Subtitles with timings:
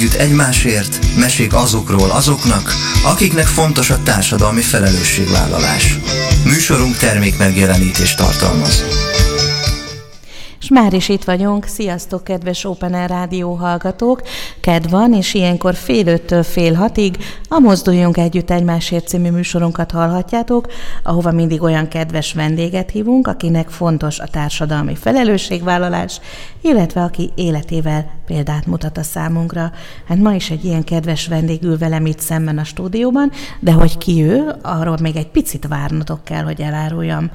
[0.00, 2.72] együtt egymásért, mesék azokról azoknak,
[3.04, 5.98] akiknek fontos a társadalmi felelősségvállalás.
[6.44, 8.84] Műsorunk termék megjelenítést tartalmaz.
[10.60, 11.64] És már is itt vagyunk.
[11.66, 14.22] Sziasztok, kedves Open Air Rádió hallgatók!
[14.60, 17.16] Ked van, és ilyenkor fél öttől fél hatig
[17.48, 20.66] a Mozduljunk Együtt Egymásért című műsorunkat hallhatjátok,
[21.02, 26.20] ahova mindig olyan kedves vendéget hívunk, akinek fontos a társadalmi felelősségvállalás,
[26.60, 29.72] illetve aki életével példát mutat a számunkra.
[30.08, 33.30] Hát ma is egy ilyen kedves vendég ül velem itt szemben a stúdióban,
[33.60, 37.30] de hogy ki ő, arról még egy picit várnotok kell, hogy eláruljam.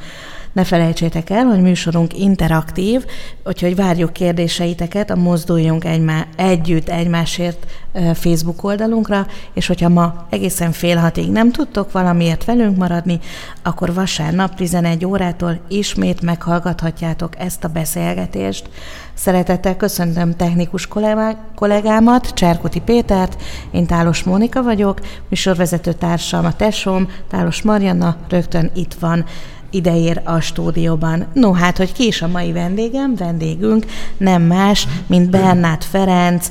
[0.55, 3.05] Ne felejtsétek el, hogy műsorunk interaktív,
[3.45, 7.65] úgyhogy várjuk kérdéseiteket a Mozduljunk egymá, együtt egymásért
[8.13, 13.19] Facebook oldalunkra, és hogyha ma egészen fél hatig nem tudtok valamiért velünk maradni,
[13.63, 18.69] akkor vasárnap 11 órától ismét meghallgathatjátok ezt a beszélgetést.
[19.13, 20.87] Szeretettel köszöntöm technikus
[21.55, 28.93] kollégámat, Cserkuti Pétert, én Tálos Mónika vagyok, műsorvezető társam, a tesóm, Tálos Marianna rögtön itt
[28.93, 29.25] van
[29.69, 31.25] ideér a stúdióban.
[31.33, 33.85] No, hát, hogy ki is a mai vendégem, vendégünk
[34.17, 36.49] nem más, mint Bernát Ferenc,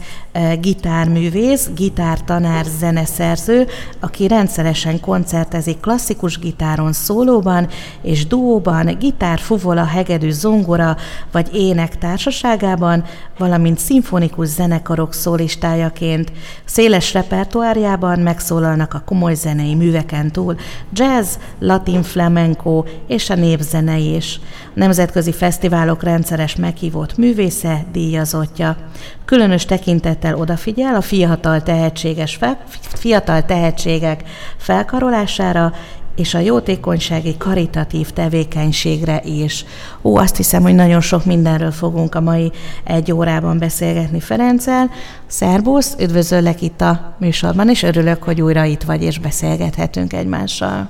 [0.61, 3.67] gitárművész, gitártanár, zeneszerző,
[4.01, 7.69] aki rendszeresen koncertezik klasszikus gitáron szólóban
[8.03, 10.97] és duóban, gitár, fuvola, hegedű, zongora
[11.33, 13.05] vagy ének társaságában,
[13.39, 16.33] valamint szimfonikus zenekarok szólistájaként.
[16.65, 20.57] Széles repertoárjában megszólalnak a komoly zenei műveken túl
[20.92, 24.41] jazz, latin flamenco és a népzene is.
[24.74, 28.77] Nemzetközi fesztiválok rendszeres meghívott művésze, díjazottja.
[29.24, 32.58] Különös tekintettel odafigyel a fiatal, tehetséges fel,
[32.94, 34.22] fiatal tehetségek
[34.56, 35.72] felkarolására,
[36.16, 39.64] és a jótékonysági karitatív tevékenységre is.
[40.02, 42.52] Ó, azt hiszem, hogy nagyon sok mindenről fogunk a mai
[42.84, 44.91] egy órában beszélgetni Ferenccel.
[45.27, 50.89] Szerbusz, üdvözöllek itt a műsorban, és örülök, hogy újra itt vagy, és beszélgethetünk egymással.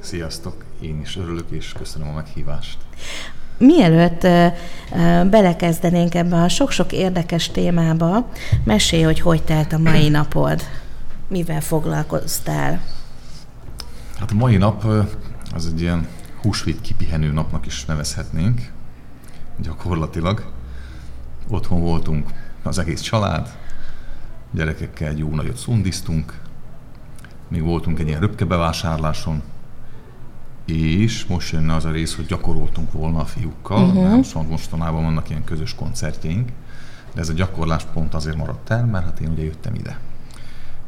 [0.00, 2.78] Sziasztok, én is örülök, és köszönöm a meghívást.
[3.58, 4.26] Mielőtt
[5.30, 8.30] belekezdenénk ebbe a sok-sok érdekes témába,
[8.64, 10.62] mesélj, hogy hogy telt a mai napod.
[11.28, 12.82] Mivel foglalkoztál?
[14.18, 14.86] Hát a mai nap
[15.54, 16.06] az egy ilyen
[16.42, 18.72] húsvét kipihenő napnak is nevezhetnénk,
[19.56, 20.52] gyakorlatilag.
[21.48, 22.28] Otthon voltunk
[22.62, 23.48] az egész család,
[24.50, 26.40] gyerekekkel egy jó nagyot szundiztunk,
[27.48, 29.42] még voltunk egy ilyen röpke bevásárláson,
[30.72, 34.02] és most jönne az a rész, hogy gyakoroltunk volna a fiúkkal, uh-huh.
[34.02, 36.48] nem szóval mostanában vannak ilyen közös koncertjeink,
[37.14, 39.98] de ez a gyakorlás pont azért maradt el, mert hát én ugye jöttem ide.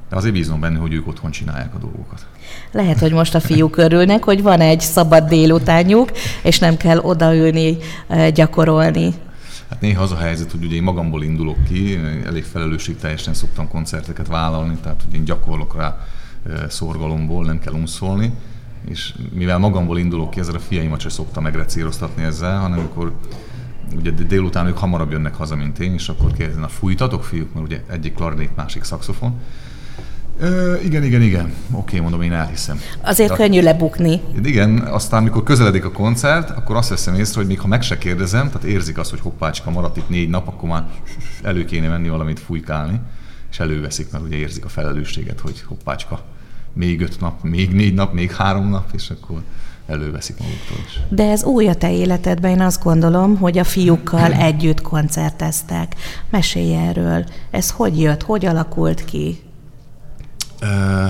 [0.08, 2.26] De azért bízom benne, hogy ők otthon csinálják a dolgokat.
[2.72, 6.10] Lehet, hogy most a fiúk örülnek, hogy van egy szabad délutánjuk,
[6.42, 7.76] és nem kell odaülni,
[8.34, 9.14] gyakorolni.
[9.68, 14.26] Hát néha az a helyzet, hogy ugye én magamból indulok ki, elég felelősségteljesen szoktam koncerteket
[14.26, 16.06] vállalni, tehát hogy én gyakorlok rá
[16.68, 18.32] szorgalomból, nem kell unszolni,
[18.90, 23.12] és mivel magamból indulok ki, ezzel a fiaimat sem szoktam megrecíroztatni ezzel, hanem amikor
[23.96, 27.66] ugye délután ők hamarabb jönnek haza, mint én, és akkor kérdezni, na fújtatok fiúk, mert
[27.66, 29.40] ugye egyik klarinét, másik szaxofon.
[30.40, 31.52] Ö, igen, igen, igen.
[31.70, 32.80] Oké, mondom, én elhiszem.
[33.02, 34.20] Azért De, könnyű lebukni.
[34.44, 37.98] Igen, aztán amikor közeledik a koncert, akkor azt veszem észre, hogy még ha meg se
[37.98, 40.84] kérdezem, tehát érzik azt, hogy hoppácska maradt itt négy nap, akkor már
[41.42, 43.00] elő kéne menni valamit fújkálni,
[43.50, 46.24] és előveszik, mert ugye érzik a felelősséget, hogy hoppácska,
[46.72, 49.42] még öt nap, még négy nap, még három nap, és akkor
[49.86, 51.00] előveszik maguktól is.
[51.08, 55.94] De ez új a te életedben, én azt gondolom, hogy a fiúkkal együtt koncerteztek.
[56.30, 57.25] Mesélj erről.
[57.50, 59.41] Ez hogy jött, hogy alakult ki?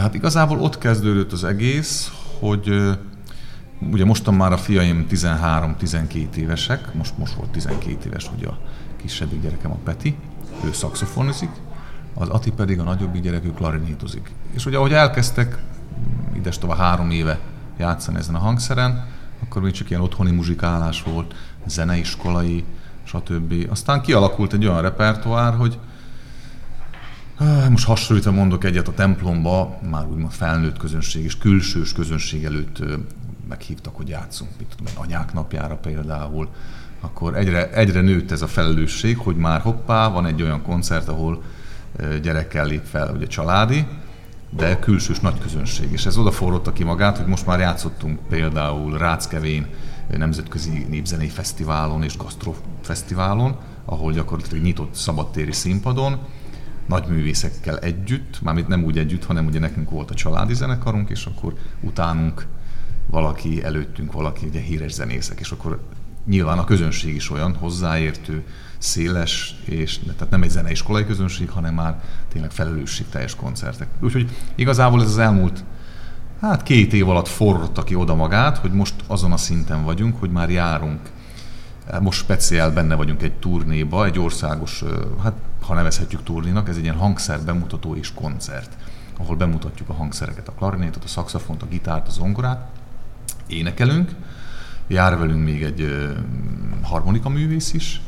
[0.01, 2.71] Hát igazából ott kezdődött az egész, hogy
[3.93, 8.59] ugye mostan már a fiaim 13-12 évesek, most, most volt 12 éves ugye a
[8.97, 10.17] kisebbik gyerekem a Peti,
[10.65, 11.51] ő szaxofonizik,
[12.21, 14.31] az Ati pedig a nagyobbik gyerekük klarinétozik.
[14.55, 15.59] És ugye ahogy elkezdtek
[16.37, 17.39] ides tovább három éve
[17.79, 19.07] játszani ezen a hangszeren,
[19.43, 21.35] akkor még csak ilyen otthoni muzsikálás volt,
[21.67, 22.65] zeneiskolai,
[23.03, 23.55] stb.
[23.71, 25.79] Aztán kialakult egy olyan repertoár, hogy
[27.71, 32.83] most hasonlítva mondok egyet a templomba, már úgymond felnőtt közönség és külsős közönség előtt
[33.49, 36.49] meghívtak, hogy játszunk, mit tudom, anyák napjára például,
[37.01, 41.43] akkor egyre, egyre nőtt ez a felelősség, hogy már hoppá, van egy olyan koncert, ahol
[42.23, 43.87] gyerekkel lép fel, ugye családi,
[44.51, 45.93] de külsős nagy közönség.
[45.93, 49.67] És ez odaforrotta ki magát, hogy most már játszottunk például Ráckevén
[50.17, 56.19] nemzetközi népzenei fesztiválon és gasztrofesztiválon, ahol gyakorlatilag nyitott szabadtéri színpadon,
[56.87, 61.25] nagy művészekkel együtt, mármint nem úgy együtt, hanem ugye nekünk volt a családi zenekarunk, és
[61.25, 62.47] akkor utánunk
[63.07, 65.81] valaki, előttünk valaki, ugye híres zenészek, és akkor
[66.27, 68.45] nyilván a közönség is olyan hozzáértő,
[68.81, 72.51] széles, és tehát nem egy zeneiskolai közönség, hanem már tényleg
[73.11, 73.89] teljes koncertek.
[74.01, 75.65] Úgyhogy igazából ez az elmúlt
[76.41, 80.31] hát két év alatt forrotta ki oda magát, hogy most azon a szinten vagyunk, hogy
[80.31, 81.01] már járunk.
[82.01, 84.85] Most speciál benne vagyunk egy turnéba, egy országos,
[85.23, 88.77] hát ha nevezhetjük turnénak, ez egy ilyen hangszer bemutató és koncert,
[89.19, 92.69] ahol bemutatjuk a hangszereket, a klarinétot, a szaxofont, a gitárt, a zongorát,
[93.47, 94.15] énekelünk,
[94.87, 96.09] jár velünk még egy
[96.83, 98.01] harmonika művész is,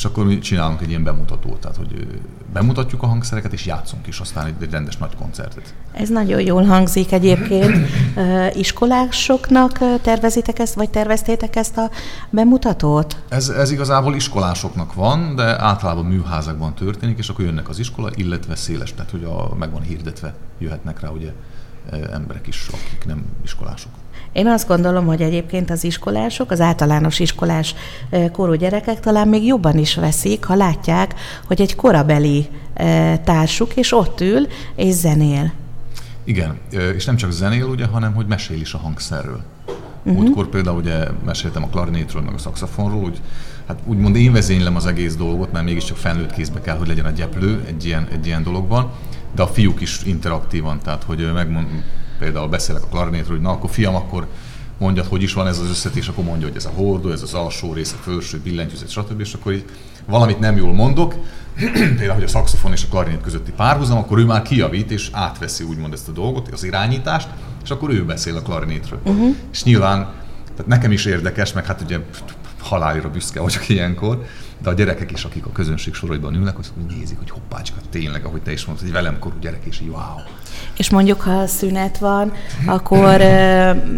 [0.00, 2.06] és akkor mi csinálunk egy ilyen bemutatót, tehát hogy
[2.52, 5.74] bemutatjuk a hangszereket, és játszunk is aztán egy, rendes nagy koncertet.
[5.92, 7.86] Ez nagyon jól hangzik egyébként.
[8.54, 11.90] Iskolásoknak tervezitek ezt, vagy terveztétek ezt a
[12.30, 13.16] bemutatót?
[13.28, 18.54] Ez, ez igazából iskolásoknak van, de általában műházakban történik, és akkor jönnek az iskola, illetve
[18.54, 21.32] széles, tehát hogy a, meg van hirdetve, jöhetnek rá ugye
[22.12, 23.92] emberek is, akik nem iskolások.
[24.32, 27.74] Én azt gondolom, hogy egyébként az iskolások, az általános iskolás
[28.32, 31.14] korú gyerekek talán még jobban is veszik, ha látják,
[31.46, 32.48] hogy egy korabeli
[33.24, 35.52] társuk, és ott ül, és zenél.
[36.24, 36.58] Igen,
[36.94, 39.40] és nem csak zenél, ugye, hanem hogy mesél is a hangszerről.
[40.04, 40.22] Uh-huh.
[40.22, 43.20] Múltkor például ugye meséltem a klarinétről, meg a szakszafonról, hogy
[43.66, 47.10] hát úgymond én vezénylem az egész dolgot, mert mégiscsak felnőtt kézbe kell, hogy legyen a
[47.10, 48.90] gyeplő egy ilyen, egy ilyen dologban,
[49.34, 51.66] de a fiúk is interaktívan, tehát hogy megmond,
[52.20, 54.26] például beszélek a klarinétről, hogy na akkor fiam, akkor
[54.78, 57.34] mondjad, hogy is van ez az összetés, akkor mondja, hogy ez a hordó, ez az
[57.34, 59.20] alsó rész, a felső billentyűzet, stb.
[59.20, 59.64] És akkor így
[60.06, 61.14] valamit nem jól mondok,
[61.98, 65.64] például, hogy a szaxofon és a klarinét közötti párhuzam, akkor ő már kijavít és átveszi
[65.64, 67.28] úgymond ezt a dolgot, az irányítást,
[67.62, 69.00] és akkor ő beszél a klarinétről.
[69.04, 69.36] Uh-huh.
[69.52, 69.98] És nyilván,
[70.44, 71.98] tehát nekem is érdekes, meg hát ugye
[72.60, 74.24] halálira büszke vagyok ilyenkor,
[74.62, 78.42] de a gyerekek is, akik a közönség soraiban ülnek, azt nézik, hogy hoppácska, tényleg, ahogy
[78.42, 80.00] te is mondtad, egy velem korú gyerek, és wow.
[80.76, 82.32] És mondjuk, ha szünet van,
[82.66, 83.20] akkor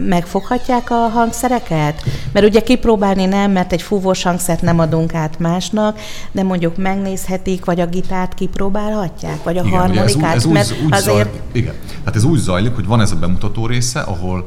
[0.09, 2.03] megfoghatják a hangszereket?
[2.32, 6.00] Mert ugye kipróbálni nem, mert egy fúvós hangszert nem adunk át másnak,
[6.32, 10.85] de mondjuk megnézhetik, vagy a gitárt kipróbálhatják, vagy a igen, harmonikát, ez, ez mert úgy,
[10.85, 11.14] úgy azért...
[11.14, 11.75] Zajlik, igen,
[12.05, 14.47] hát ez úgy zajlik, hogy van ez a bemutató része, ahol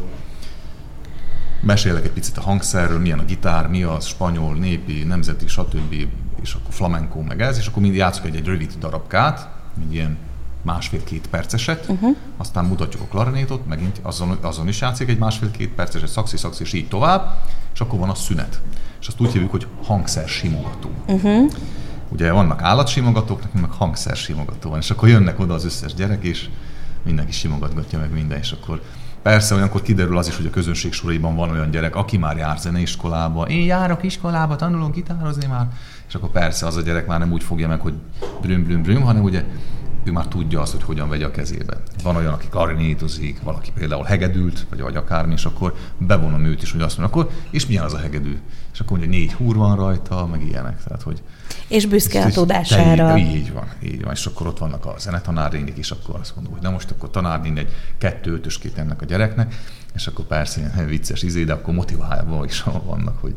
[1.65, 5.93] mesélek egy picit a hangszerről, milyen a gitár, mi az, spanyol, népi, nemzeti, stb.
[6.41, 9.49] és akkor flamenco meg ez, és akkor mind játszok egy, egy rövid darabkát,
[9.87, 10.17] egy ilyen
[10.61, 12.17] másfél-két perceset, uh-huh.
[12.37, 16.73] aztán mutatjuk a klarinétot, megint azon, azon is játszik egy másfél-két perceset, szaxi, szaxi, és
[16.73, 17.37] így tovább,
[17.73, 18.61] és akkor van a szünet.
[19.01, 20.89] És azt úgy hívjuk, hogy hangszer simogató.
[21.07, 21.51] Uh-huh.
[22.09, 26.23] Ugye vannak állatsimogatók, nekünk meg hangszer simogató van, és akkor jönnek oda az összes gyerek,
[26.23, 26.49] és
[27.03, 28.81] mindenki simogatgatja meg minden, és akkor
[29.25, 32.57] Persze olyankor kiderül az is, hogy a közönség soraiban van olyan gyerek, aki már jár
[32.57, 35.67] zeneiskolába, én járok iskolába, tanulok gitározni már,
[36.07, 37.93] és akkor persze az a gyerek már nem úgy fogja meg, hogy
[38.41, 39.43] brüm, brüm, brüm, hanem ugye
[40.05, 41.77] ő már tudja azt, hogy hogyan vegye a kezébe.
[42.03, 46.71] Van olyan, aki klarinétozik, valaki például hegedült, vagy, vagy akármi, és akkor bevonom őt is,
[46.71, 48.37] hogy azt mondja, akkor, és milyen az a hegedű?
[48.73, 50.83] És akkor mondja, négy húr van rajta, meg ilyenek.
[50.83, 51.21] Tehát, hogy
[51.67, 53.17] és büszke a tudására.
[53.17, 54.13] Így, így van, így van.
[54.13, 57.59] És akkor ott vannak a zenetanárnénik is, akkor azt mondom, hogy na most akkor tanárnéni
[57.59, 59.55] egy kettő ötöskét ennek a gyereknek,
[59.93, 63.35] és akkor persze ilyen vicces izé, de akkor motiválva is vannak, hogy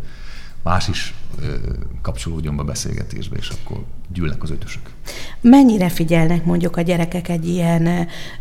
[0.68, 1.54] más is ö,
[2.02, 4.82] kapcsolódjon be a beszélgetésbe, és akkor gyűlnek az ötösök.
[5.40, 7.86] Mennyire figyelnek mondjuk a gyerekek egy ilyen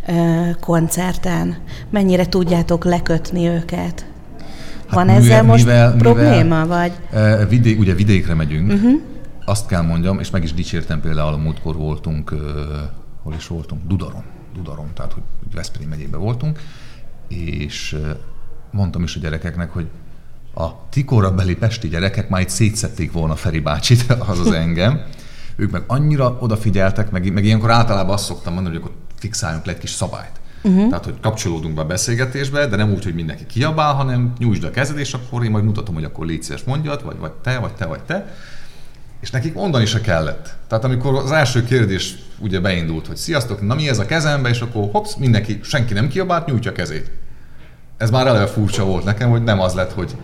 [0.07, 1.57] ö, koncerten?
[1.89, 4.06] Mennyire tudjátok lekötni őket?
[4.88, 6.94] Hát Van mivel, ezzel most mivel, probléma, mivel, vagy?
[7.50, 9.01] Vidé, ugye vidékre megyünk, uh-huh.
[9.46, 12.39] azt kell mondjam, és meg is dicsértem például, a múltkor voltunk, uh,
[13.24, 13.88] hol is voltunk?
[13.88, 14.24] Dudaron.
[14.55, 16.60] Dudaron, tehát hogy Veszprém megyében voltunk,
[17.27, 17.98] és
[18.72, 19.88] mondtam is a gyerekeknek, hogy
[20.58, 25.02] a tikorabeli pesti gyerekek már itt szétszették volna Feri bácsit, azaz engem.
[25.56, 29.72] Ők meg annyira odafigyeltek, meg, meg ilyenkor általában azt szoktam mondani, hogy akkor fixáljunk le
[29.72, 30.32] egy kis szabályt.
[30.62, 30.90] Uh-huh.
[30.90, 34.72] Tehát, hogy kapcsolódunk be a beszélgetésbe, de nem úgy, hogy mindenki kiabál, hanem nyújtsd a
[34.72, 37.74] kezed, és akkor én majd mutatom, hogy akkor légy szíves mondjad, vagy, vagy te, vagy
[37.74, 38.36] te, vagy te.
[39.22, 40.56] És nekik mondani se kellett.
[40.68, 44.62] Tehát amikor az első kérdés ugye beindult, hogy sziasztok, na mi ez a kezembe, és
[44.62, 47.12] akkor hopsz, mindenki, senki nem kiabált, nyújtja a kezét.
[47.98, 50.16] Ez már eleve furcsa volt nekem, hogy nem az lett, hogy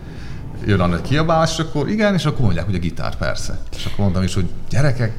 [0.66, 3.58] jön a nagy kiabálás, és akkor igen, és akkor mondják, hogy a gitár, persze.
[3.76, 5.12] És akkor mondtam is, hogy gyerekek,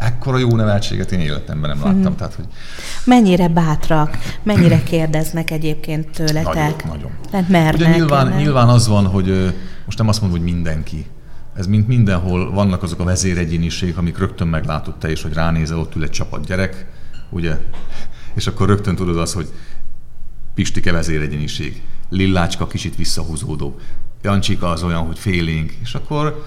[0.00, 2.02] ekkora jó neveltséget én életemben nem láttam.
[2.02, 2.16] Hmm.
[2.16, 2.44] Tehát, hogy...
[3.04, 6.54] Mennyire bátrak, mennyire kérdeznek egyébként tőletek?
[6.54, 7.10] Nagyon, nagyon.
[7.30, 9.54] Tehát mernek, Ugye nyilván, nyilván az van, hogy
[9.84, 11.06] most nem azt mondom, hogy mindenki.
[11.56, 15.94] Ez mint mindenhol vannak azok a vezéregyéniségek, amik rögtön meglátod te is, hogy ránézel, ott
[15.94, 16.86] ül egy csapat gyerek,
[17.30, 17.56] ugye?
[18.34, 19.48] És akkor rögtön tudod azt, hogy
[20.54, 23.78] Pistike vezéregyéniség, Lillácska kicsit visszahúzódó,
[24.22, 26.44] Jancsika az olyan, hogy félénk, és akkor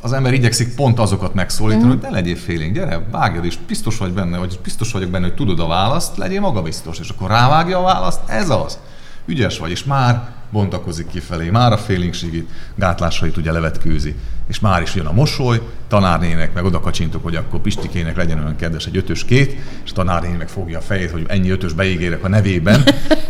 [0.00, 1.88] az ember igyekszik pont azokat megszólítani, mm.
[1.88, 5.34] hogy ne legyél félénk, gyere, vágjad, és biztos vagy benne, vagy biztos vagyok benne, hogy
[5.34, 8.78] tudod a választ, legyél magabiztos, és akkor rávágja a választ, ez az.
[9.26, 14.14] Ügyes vagy, és már bontakozik kifelé, már a félinkségi gátlásait ugye levetkőzi,
[14.48, 18.56] és már is jön a mosoly, tanárnének meg oda kacsintok, hogy akkor Pistikének legyen olyan
[18.56, 22.28] kedves egy ötös két, és tanárnének meg fogja a fejét, hogy ennyi ötös beígérek a
[22.28, 22.84] nevében.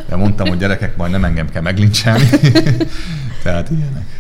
[0.09, 2.29] De mondtam, hogy gyerekek, majd nem engem kell meglincselni.
[3.43, 4.14] Tehát ilyenek.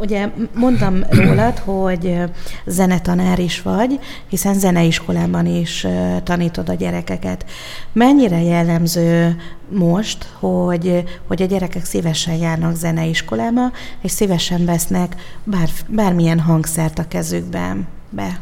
[0.00, 2.22] Ugye mondtam rólad, hogy
[2.66, 5.86] zenetanár is vagy, hiszen zeneiskolában is
[6.22, 7.44] tanítod a gyerekeket.
[7.92, 9.36] Mennyire jellemző
[9.70, 13.70] most, hogy, hogy a gyerekek szívesen járnak zeneiskolába,
[14.02, 18.38] és szívesen vesznek bár, bármilyen hangszert a kezükben be?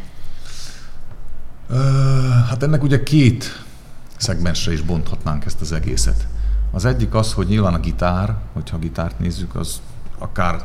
[2.48, 3.64] Hát ennek ugye két
[4.16, 6.26] szegmensre is bonthatnánk ezt az egészet.
[6.72, 9.80] Az egyik az, hogy nyilván a gitár, hogyha a gitárt nézzük, az
[10.18, 10.60] akár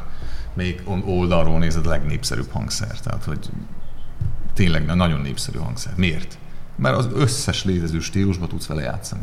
[0.53, 2.99] még oldalról nézed a legnépszerűbb hangszer.
[2.99, 3.49] Tehát, hogy
[4.53, 5.93] tényleg nagyon népszerű hangszer.
[5.95, 6.37] Miért?
[6.75, 9.21] Mert az összes létező stílusba tudsz vele játszani.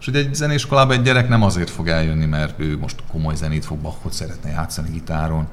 [0.00, 3.64] És ugye egy zenéskolában egy gyerek nem azért fog eljönni, mert ő most komoly zenét
[3.64, 5.48] fog, Bachot szeretne játszani gitáron,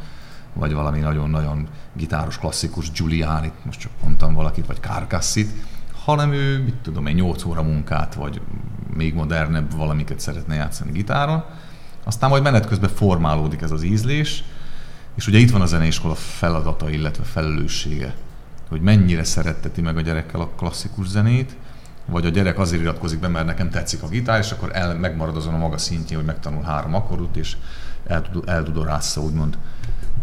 [0.53, 5.51] vagy valami nagyon-nagyon gitáros, klasszikus Giuliani, most csak mondtam valakit, vagy Kárkassit,
[6.03, 8.41] hanem ő, mit tudom egy 8 óra munkát, vagy
[8.93, 11.43] még modernebb valamiket szeretne játszani gitáron.
[12.03, 14.43] Aztán majd menet közben formálódik ez az ízlés,
[15.17, 18.13] és ugye itt van a zeneiskola feladata, illetve felelőssége,
[18.69, 21.55] hogy mennyire szeretteti meg a gyerekkel a klasszikus zenét,
[22.05, 25.35] vagy a gyerek azért iratkozik be, mert nekem tetszik a gitár, és akkor el, megmarad
[25.35, 27.57] azon a maga szintjén, hogy megtanul három akkordot, és
[28.07, 29.57] el, eldudorásza úgymond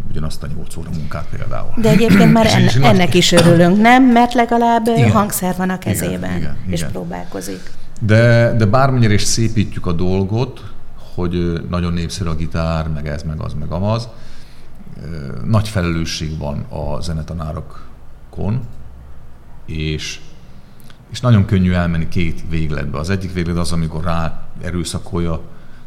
[0.09, 1.73] ugyanazt a nyolc óra munkát például.
[1.75, 4.03] De egyébként már enne, és ennek is örülünk, nem?
[4.03, 5.11] Mert legalább igen.
[5.11, 6.91] hangszer van a kezében, igen, igen, és igen.
[6.91, 7.71] próbálkozik.
[8.01, 10.73] De, de bármennyire is szépítjük a dolgot,
[11.15, 14.07] hogy nagyon népszerű a gitár, meg ez, meg az, meg amaz,
[15.45, 18.59] nagy felelősség van a zenetanárokon,
[19.65, 20.19] és,
[21.11, 22.97] és nagyon könnyű elmenni két végletbe.
[22.97, 25.41] Az egyik véglet az, amikor rá erőszakolja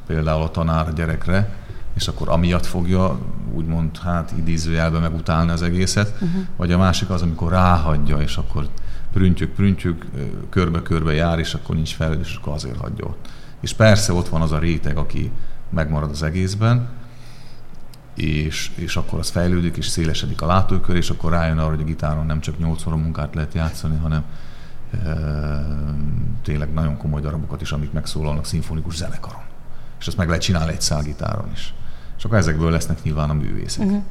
[0.06, 1.56] például a tanár a gyerekre,
[1.94, 3.18] és akkor amiatt fogja
[3.52, 6.42] úgymond hát idézőjelben megutálni az egészet, uh-huh.
[6.56, 8.68] vagy a másik az, amikor ráhagyja, és akkor
[9.12, 10.04] prüntjük, prüntjük,
[10.50, 13.28] körbe-körbe jár, és akkor nincs fel, és akkor azért hagyja ott.
[13.60, 15.30] És persze ott van az a réteg, aki
[15.70, 16.88] megmarad az egészben,
[18.18, 21.84] és, és akkor az fejlődik, és szélesedik a látókör, és akkor rájön arra, hogy a
[21.84, 24.24] gitáron nem csak 8 óra munkát lehet játszani, hanem
[24.92, 25.12] e,
[26.42, 29.42] tényleg nagyon komoly darabokat is, amik megszólalnak szimfonikus zenekaron.
[30.00, 31.74] És azt meg lehet csinálni egy gitáron is.
[32.18, 33.86] És akkor ezekből lesznek nyilván a művészek.
[33.86, 34.02] Uh-huh.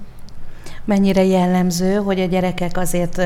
[0.85, 3.21] Mennyire jellemző, hogy a gyerekek azért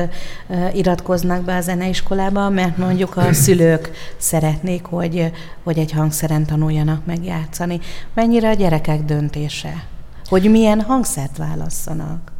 [0.72, 7.24] iratkoznak be a zeneiskolába, mert mondjuk a szülők szeretnék, hogy, hogy egy hangszeren tanuljanak meg
[7.24, 7.80] játszani.
[8.14, 9.84] Mennyire a gyerekek döntése?
[10.32, 12.32] Hogy milyen hangszert válasszanak?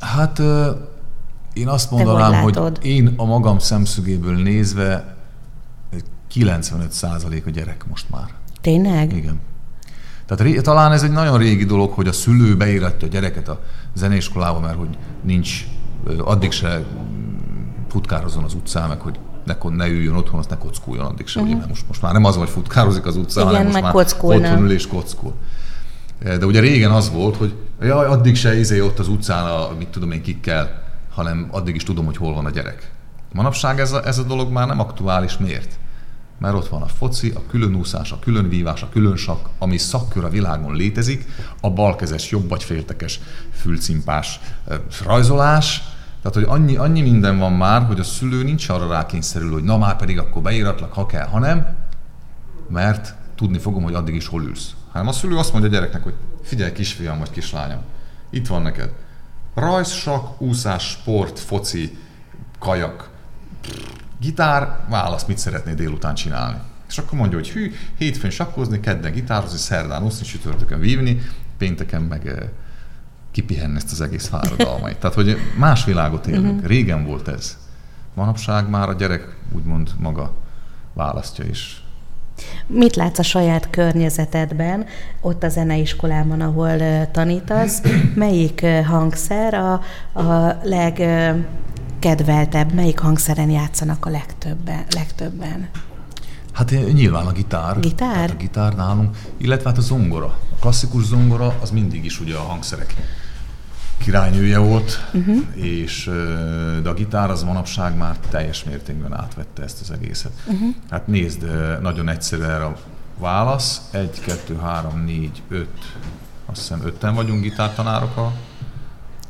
[0.00, 0.38] Hát
[1.52, 5.16] én azt mondanám, hogy, hogy én a magam szemszögéből nézve
[6.34, 8.28] 95% a gyerek most már.
[8.60, 9.16] Tényleg?
[9.16, 9.40] Igen.
[10.26, 13.60] Tehát talán ez egy nagyon régi dolog, hogy a szülő beíratja a gyereket a
[13.94, 15.66] zenéiskolába, mert hogy nincs,
[16.18, 16.84] addig se
[17.88, 21.40] futkározon az utcán, meg hogy ne, ne üljön otthon, azt ne kockuljon addig se.
[21.40, 21.56] Uh-huh.
[21.56, 24.48] Ugye, most, most már nem az, hogy futkározik az utcán, Igen, hanem most már kockulna.
[24.48, 25.34] otthon ül és kockul.
[26.18, 29.88] De ugye régen az volt, hogy jaj, addig se izé ott az utcán, a, mit
[29.88, 32.90] tudom én kikkel, hanem addig is tudom, hogy hol van a gyerek.
[33.32, 35.36] Manapság ez a, ez a dolog már nem aktuális.
[35.36, 35.78] Miért?
[36.38, 40.74] Mert ott van a foci, a különúszás, a különvívás, a különsakk, ami szakkör a világon
[40.74, 41.26] létezik,
[41.60, 43.20] a balkezes, jobb vagy féltekes,
[43.52, 44.40] fülcimpás
[45.04, 45.82] rajzolás,
[46.22, 49.78] tehát, hogy annyi, annyi minden van már, hogy a szülő nincs arra rákényszerül, hogy na
[49.78, 51.76] már pedig akkor beíratlak, ha kell, hanem
[52.68, 56.02] mert tudni fogom, hogy addig is hol ülsz hanem a szülő azt mondja a gyereknek,
[56.02, 57.82] hogy figyelj kisfiam vagy kislányom,
[58.30, 58.90] itt van neked
[59.54, 61.98] rajz, sak, úszás, sport, foci,
[62.58, 63.10] kajak,
[64.20, 66.58] gitár, válasz, mit szeretnél délután csinálni.
[66.88, 71.22] És akkor mondja, hogy hű, hétfőn sakkozni, kedden gitározni, szerdán úszni, csütörtökön vívni,
[71.58, 72.48] pénteken meg eh,
[73.30, 74.96] kipihenni ezt az egész fáradalmait.
[75.00, 76.58] Tehát, hogy más világot élünk.
[76.58, 76.66] Mhm.
[76.66, 77.58] Régen volt ez.
[78.14, 80.34] Manapság már a gyerek úgymond maga
[80.92, 81.82] választja is
[82.70, 84.86] Mit látsz a saját környezetedben,
[85.20, 86.78] ott a zeneiskolában, ahol
[87.10, 87.82] tanítasz?
[88.14, 89.72] Melyik hangszer a,
[90.12, 94.84] a legkedveltebb, melyik hangszeren játszanak a legtöbben?
[94.94, 95.68] legtöbben?
[96.52, 97.80] Hát nyilván a gitár.
[97.80, 98.16] Gitár?
[98.16, 100.26] Hát a gitár nálunk, illetve hát a zongora.
[100.26, 102.94] A klasszikus zongora az mindig is ugye a hangszerek
[103.98, 105.36] királynője volt, uh-huh.
[105.54, 106.10] és
[106.82, 110.32] de a gitár az manapság már teljes mértékben átvette ezt az egészet.
[110.46, 110.74] Uh-huh.
[110.90, 111.44] Hát nézd,
[111.80, 112.76] nagyon egyszerű erre a
[113.18, 113.88] válasz.
[113.90, 115.68] Egy, kettő, három, négy, öt,
[116.46, 118.32] azt hiszem ötten vagyunk gitártanárok a, a,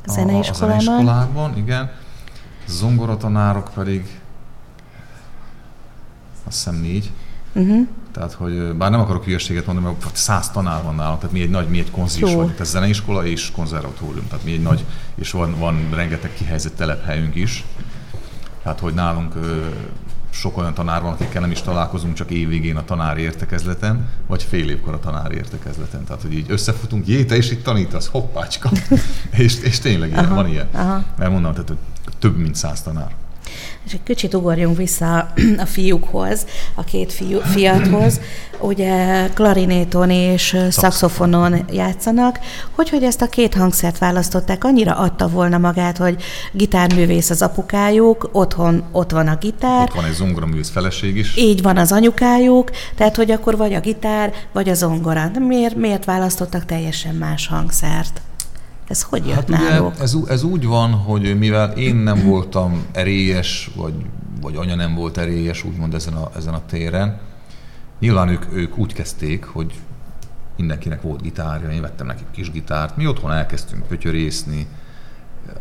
[0.07, 1.91] a zeneiskolákban, igen.
[2.67, 4.21] Zongoratanárok pedig
[6.45, 7.11] azt hiszem négy.
[7.53, 7.87] Uh-huh.
[8.19, 11.51] Tehát, hogy bár nem akarok hülyeséget mondani, mert száz tanár van nálunk, tehát mi egy
[11.51, 14.85] nagy, mi egy konzi is vagyunk, tehát zeneiskola és konzervatórium, tehát mi egy nagy,
[15.15, 17.65] és van, van rengeteg kihelyezett telephelyünk is.
[18.63, 19.35] Tehát, hogy nálunk
[20.31, 24.71] sok olyan tanár van, akikkel nem is találkozunk, csak évvégén a tanári értekezleten, vagy fél
[24.71, 26.05] évkor a tanári értekezleten.
[26.05, 28.71] Tehát, hogy így összefutunk, jé, te is itt tanítasz, hoppácska.
[29.45, 30.69] és, és tényleg ilyen, aha, van ilyen.
[30.73, 31.05] Aha.
[31.19, 31.73] Mert mondom, tehát
[32.19, 33.15] több mint száz tanár.
[33.87, 35.17] És egy kicsit ugorjunk vissza
[35.59, 38.21] a fiúkhoz, a két fiú, fiathoz.
[38.61, 42.39] Ugye klarinéton és szakszofonon játszanak.
[42.75, 44.65] Hogy, hogy ezt a két hangszert választották?
[44.65, 49.83] Annyira adta volna magát, hogy gitárművész az apukájuk, otthon ott van a gitár.
[49.83, 51.37] Ott van egy zongoraművész feleség is.
[51.37, 55.31] Így van az anyukájuk, tehát hogy akkor vagy a gitár, vagy a zongora.
[55.33, 58.21] De miért, miért választottak teljesen más hangszert?
[58.89, 59.93] Ez hogy jött hát náluk?
[59.93, 63.95] Ugye ez, ez úgy van, hogy mivel én nem voltam erélyes, vagy,
[64.41, 67.19] vagy anya nem volt erélyes, úgymond ezen a, ezen a téren,
[68.01, 69.75] nyilván ők, ők úgy kezdték, hogy
[70.57, 74.67] mindenkinek volt gitárja, én vettem nekik kis gitárt, mi otthon elkezdtünk pötyörészni,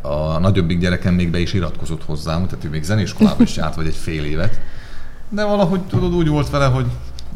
[0.01, 3.88] a nagyobbik gyerekem még be is iratkozott hozzám, tehát ő még zenéskolában is járt, vagy
[3.88, 4.60] egy fél évet,
[5.29, 6.86] de valahogy tudod, úgy volt vele, hogy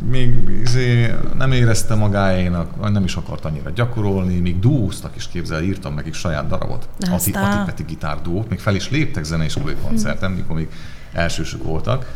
[0.10, 5.94] még izé nem érezte magáénak, nem is akart annyira gyakorolni, még dúztak is képzel, írtam
[5.94, 10.70] nekik saját darabot, Ati, Ati Peti gitárdúót, még fel is léptek zeneiskolai koncerten, mikor még
[11.14, 12.14] elsősök voltak.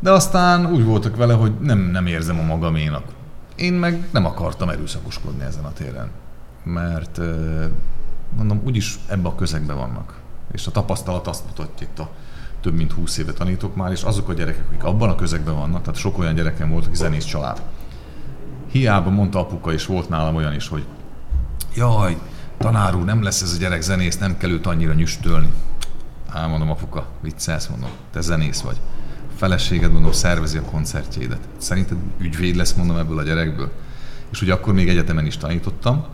[0.00, 3.04] De aztán úgy voltak vele, hogy nem, nem érzem a magaménak.
[3.56, 6.10] Én meg nem akartam erőszakoskodni ezen a téren,
[6.62, 7.20] mert
[8.36, 10.14] mondom, úgyis ebbe a közegbe vannak.
[10.52, 12.10] És a tapasztalat azt mutatja itt a
[12.64, 15.82] több mint 20 éve tanítok már, és azok a gyerekek, akik abban a közegben vannak,
[15.82, 17.62] tehát sok olyan gyerekem volt, aki zenész család.
[18.70, 20.84] Hiába mondta apuka, és volt nálam olyan is, hogy
[21.74, 22.16] jaj,
[22.58, 25.52] tanár úr, nem lesz ez a gyerek zenész, nem kell őt annyira nyüstölni.
[26.30, 28.76] Hát mondom, apuka, viccelsz, mondom, te zenész vagy.
[29.34, 31.40] A feleséged, mondom, szervezi a koncertjédet.
[31.56, 33.72] Szerinted ügyvéd lesz, mondom, ebből a gyerekből?
[34.30, 36.04] És ugye akkor még egyetemen is tanítottam,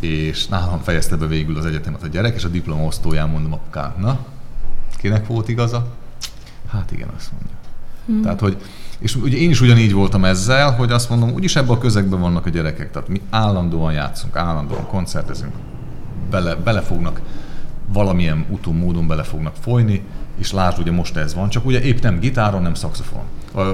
[0.00, 3.94] és nálam fejezte be végül az egyetemet a gyerek, és a diploma osztóján mondom apukám,
[3.98, 4.18] na,
[5.02, 5.86] kinek volt igaza?
[6.68, 7.56] Hát igen, azt mondja.
[8.06, 8.22] Hmm.
[8.22, 8.56] Tehát, hogy,
[8.98, 12.46] és ugye én is ugyanígy voltam ezzel, hogy azt mondom, úgyis ebben a közegben vannak
[12.46, 15.52] a gyerekek, tehát mi állandóan játszunk, állandóan koncertezünk,
[16.30, 17.20] bele, bele fognak
[17.92, 20.02] valamilyen utó módon bele fognak folyni,
[20.38, 23.22] és lásd, ugye most ez van, csak ugye épp nem gitáron, nem szaxofon.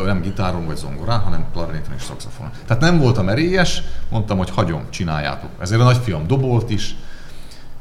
[0.05, 2.51] Nem gitáron vagy zongorán, hanem klarinéton és szaxofon.
[2.67, 5.51] Tehát nem voltam erélyes, mondtam, hogy hagyom, csináljátok.
[5.59, 6.97] Ezért a nagyfiam dobolt is,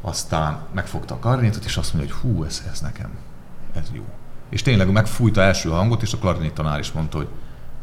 [0.02, 3.10] aztán megfogta a klarinétot, és azt mondja, hogy hú, ez, ez nekem
[3.78, 4.06] ez jó.
[4.50, 7.28] És tényleg megfújta első hangot, és a klarinét tanár is mondta, hogy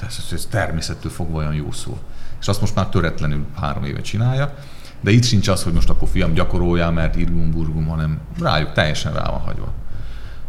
[0.07, 1.99] ez, ez természettől fogva olyan jó szó.
[2.41, 4.55] És azt most már töretlenül három éve csinálja,
[5.01, 9.13] de itt sincs az, hogy most akkor fiam gyakoroljál, mert irgum burgum, hanem rájuk teljesen
[9.13, 9.73] rá van hagyva.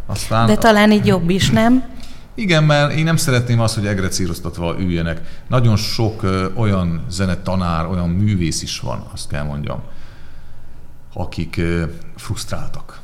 [0.06, 1.84] Aztán, de talán így jobb is, nem?
[2.36, 5.42] Igen, mert én nem szeretném azt, hogy egrecíroztatva üljenek.
[5.48, 9.82] Nagyon sok ö, olyan zenetanár, olyan művész is van, azt kell mondjam,
[11.14, 11.84] akik ö,
[12.16, 13.04] frusztráltak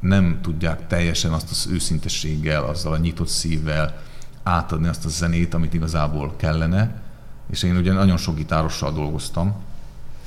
[0.00, 4.02] nem tudják teljesen azt az őszintességgel, azzal a nyitott szívvel
[4.42, 7.02] átadni azt a zenét, amit igazából kellene.
[7.50, 9.54] És én ugye nagyon sok gitárossal dolgoztam,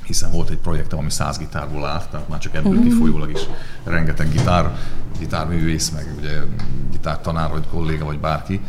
[0.04, 2.84] hiszen volt egy projektem, ami száz gitárból állt, tehát már csak ebből mm-hmm.
[2.84, 3.42] kifolyólag is
[3.84, 4.78] rengeteg gitár,
[5.20, 6.42] gitárművész, meg ugye
[6.92, 8.62] gitártanár, vagy kolléga, vagy bárki,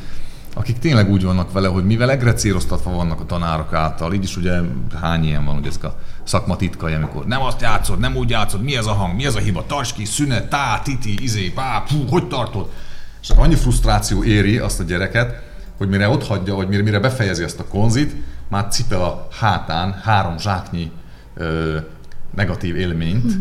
[0.54, 4.60] akik tényleg úgy vannak vele, hogy mivel egrecíroztatva vannak a tanárok által, így is ugye
[5.00, 8.62] hány ilyen van, hogy ez a szakma titkai, amikor nem azt játszod, nem úgy játszod,
[8.62, 11.84] mi ez a hang, mi ez a hiba, tarts ki, szünet, tá, titi, izé, pá,
[11.88, 12.70] pú, hogy tartod?
[13.22, 15.42] És annyi frusztráció éri azt a gyereket,
[15.76, 18.14] hogy mire ott hagyja, vagy mire, mire befejezi ezt a konzit,
[18.48, 20.90] már cipel a hátán három zsáknyi
[21.34, 21.78] ö,
[22.34, 23.32] negatív élményt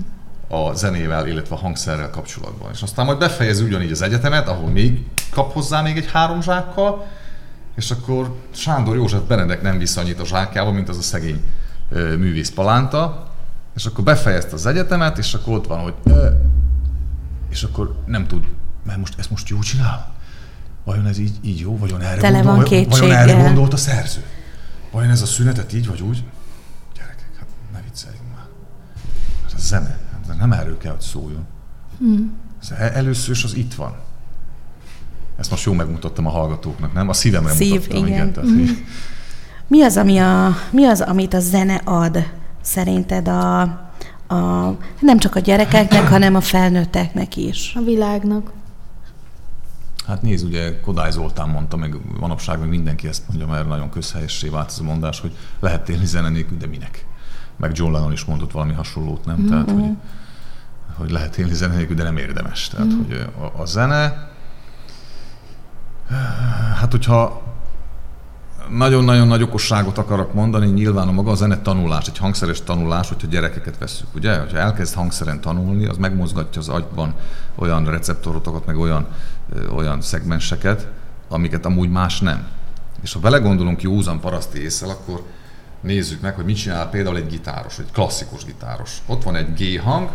[0.53, 2.71] a zenével, illetve a hangszerrel kapcsolatban.
[2.71, 7.05] És aztán majd befejezi ugyanígy az egyetemet, ahol még kap hozzá még egy három zsákkal,
[7.75, 11.43] és akkor Sándor József Benedek nem vissza annyit a zsákjába, mint az a szegény
[11.89, 13.31] művész palánta,
[13.75, 15.93] és akkor befejezte az egyetemet, és akkor ott van, hogy
[17.49, 18.43] és akkor nem tud,
[18.85, 20.13] mert most ezt most jó csinál?
[20.83, 21.77] Vajon ez így, így jó?
[21.77, 24.23] Vajon erre, Tele gondol, van vajon erre gondolt a szerző?
[24.91, 26.23] Vajon ez a szünetet így vagy úgy?
[26.95, 28.45] Gyerekek, hát ne vicceljünk már.
[29.43, 29.97] Hát a zene,
[30.47, 31.45] nem erről kell, hogy szóljon.
[31.97, 32.33] Hmm.
[32.77, 33.95] Először is az itt van.
[35.35, 37.09] Ezt most jól megmutattam a hallgatóknak, nem?
[37.09, 37.97] A szívemre Szív, mutattam.
[37.97, 38.07] Igen.
[38.07, 38.65] igen tehát, mm.
[39.67, 42.17] Mi az, ami a, mi az, amit a zene ad
[42.61, 43.61] szerinted a,
[44.27, 47.73] a, nem csak a gyerekeknek, hanem a felnőtteknek is?
[47.75, 48.51] A világnak.
[50.07, 54.49] Hát nézd, ugye Kodály Zoltán mondta, meg manapság meg mindenki ezt mondja, mert nagyon közhelyessé
[54.49, 57.05] vált ez a mondás, hogy lehet élni zene nélkül, de minek?
[57.55, 59.35] Meg John Lennon is mondott valami hasonlót, nem?
[59.35, 59.49] Mm-hmm.
[59.49, 59.95] Tehát, hogy,
[60.97, 62.67] hogy lehet élni zene nélkül, de nem érdemes.
[62.67, 63.03] Tehát, mm-hmm.
[63.03, 64.29] hogy a, a zene,
[66.79, 67.41] hát hogyha
[68.69, 73.27] nagyon-nagyon nagy okosságot akarok mondani, nyilván a maga a zene tanulás, egy hangszeres tanulás, hogyha
[73.27, 74.39] gyerekeket veszük, ugye?
[74.39, 77.13] Ha elkezd hangszeren tanulni, az megmozgatja az agyban
[77.55, 79.07] olyan receptorokat, meg olyan,
[79.75, 80.87] olyan szegmenseket,
[81.29, 82.47] amiket amúgy más nem.
[83.01, 85.23] És ha belegondolunk józan paraszti észre, akkor
[85.81, 89.01] nézzük meg, hogy mit csinál például egy gitáros, egy klasszikus gitáros.
[89.05, 90.09] Ott van egy G hang,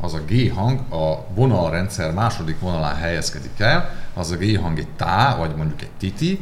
[0.00, 4.88] az a G hang a vonalrendszer második vonalán helyezkedik el, az a G hang egy
[4.96, 6.40] tá, vagy mondjuk egy titi,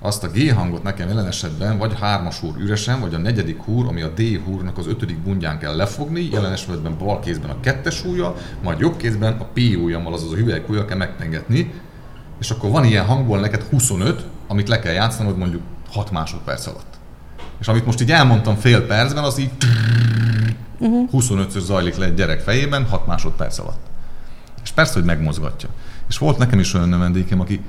[0.00, 3.86] azt a G hangot nekem jelen esetben vagy hármas húr üresen, vagy a negyedik húr,
[3.86, 8.04] ami a D húrnak az ötödik bundján kell lefogni, jelen esetben bal kézben a kettes
[8.04, 11.72] ujja, majd jobb kézben a P ujjammal, azaz a hüvelykujjal kell megpengetni,
[12.40, 16.94] és akkor van ilyen hangból neked 25, amit le kell játszanod mondjuk 6 másodperc alatt.
[17.60, 19.50] És amit most így elmondtam fél percben, az így
[20.78, 21.08] uh-huh.
[21.12, 23.86] 25-ször zajlik le egy gyerek fejében 6 másodperc alatt.
[24.62, 25.68] És persze, hogy megmozgatja.
[26.08, 27.60] És volt nekem is olyan vendégem, aki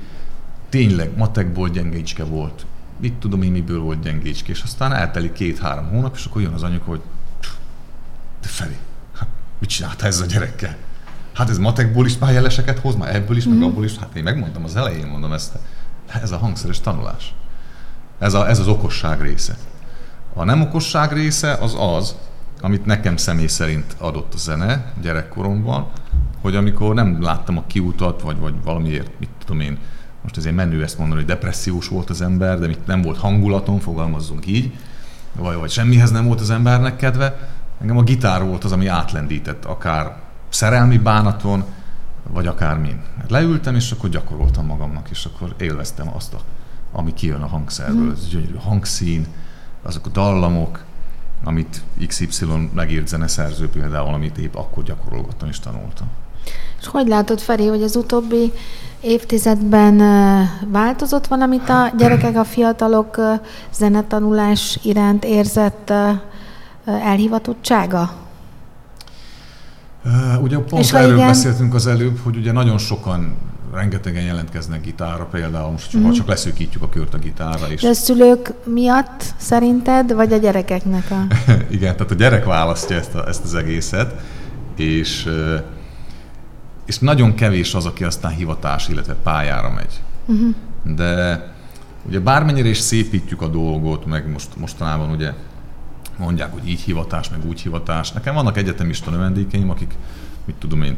[0.68, 2.66] tényleg matekból gyengécske volt.
[3.00, 4.50] Mit tudom én, miből volt gyengécske.
[4.50, 7.00] És aztán eltelik két-három hónap, és akkor jön az anyuka, hogy
[8.40, 8.76] de Feri,
[9.18, 10.76] hát mit csinálta ez a gyerekkel?
[11.34, 13.50] Hát ez matekból is már jeleseket hoz, már ebből is, mm.
[13.50, 13.68] meg mhm.
[13.68, 13.96] abból is.
[13.96, 15.58] Hát én megmondtam az elején, mondom ezt.
[16.22, 17.34] Ez a hangszeres tanulás.
[18.18, 19.56] Ez, a, ez az okosság része.
[20.34, 22.16] A nem okosság része az az,
[22.60, 25.86] amit nekem személy szerint adott a zene gyerekkoromban,
[26.40, 29.78] hogy amikor nem láttam a kiutat, vagy, vagy valamiért, mit tudom én,
[30.22, 33.78] most ezért menő ezt mondani, hogy depressziós volt az ember, de mit nem volt hangulaton,
[33.78, 34.72] fogalmazzunk így,
[35.36, 39.64] vagy, vagy semmihez nem volt az embernek kedve, engem a gitár volt az, ami átlendített,
[39.64, 40.16] akár
[40.48, 41.64] szerelmi bánaton,
[42.22, 43.00] vagy akár min.
[43.18, 46.40] Hát leültem, és akkor gyakoroltam magamnak, és akkor élveztem azt, a,
[46.92, 48.12] ami kijön a hangszerből.
[48.12, 49.26] Ez gyönyörű hangszín,
[49.82, 50.84] azok a dallamok,
[51.44, 56.06] amit XY megírt zeneszerző például, amit épp akkor gyakorolgattam és tanultam.
[56.80, 58.52] És hogy látod, Feri, hogy az utóbbi
[59.00, 59.96] évtizedben
[60.68, 63.20] változott valamit a gyerekek, a fiatalok
[63.72, 65.92] zenetanulás iránt érzett
[66.84, 68.12] elhivatottsága?
[70.40, 71.26] Ugye pont és erről igen...
[71.26, 73.36] beszéltünk az előbb, hogy ugye nagyon sokan
[73.72, 76.04] rengetegen jelentkeznek gitára például, most mm.
[76.04, 77.70] ha csak leszűkítjük a kört a gitárra.
[77.70, 77.80] És...
[77.80, 81.26] De a szülők miatt szerinted, vagy a gyerekeknek a...
[81.70, 84.20] Igen, tehát a gyerek választja ezt, a, ezt az egészet,
[84.76, 85.28] és,
[86.86, 90.00] és nagyon kevés az, aki aztán hivatás, illetve pályára megy.
[90.32, 90.50] Mm-hmm.
[90.94, 91.42] De
[92.06, 95.32] ugye bármennyire is szépítjük a dolgot, meg most, mostanában ugye
[96.18, 98.12] mondják, hogy így hivatás, meg úgy hivatás.
[98.12, 99.94] Nekem vannak egyetemista növendékeim, akik,
[100.44, 100.96] mit tudom én,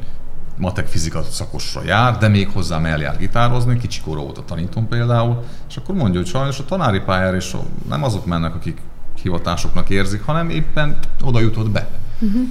[0.60, 5.76] matek fizika szakosra jár, de még hozzám eljár gitározni, kicsikóra volt a tanítom például, és
[5.76, 7.56] akkor mondja, hogy sajnos a tanári pályára is
[7.88, 8.80] nem azok mennek, akik
[9.22, 11.88] hivatásoknak érzik, hanem éppen oda jutott be.
[12.18, 12.42] Uh-huh.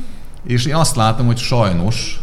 [0.43, 2.22] És én azt látom, hogy sajnos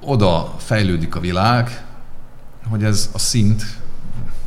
[0.00, 1.86] oda fejlődik a világ,
[2.68, 3.62] hogy ez a szint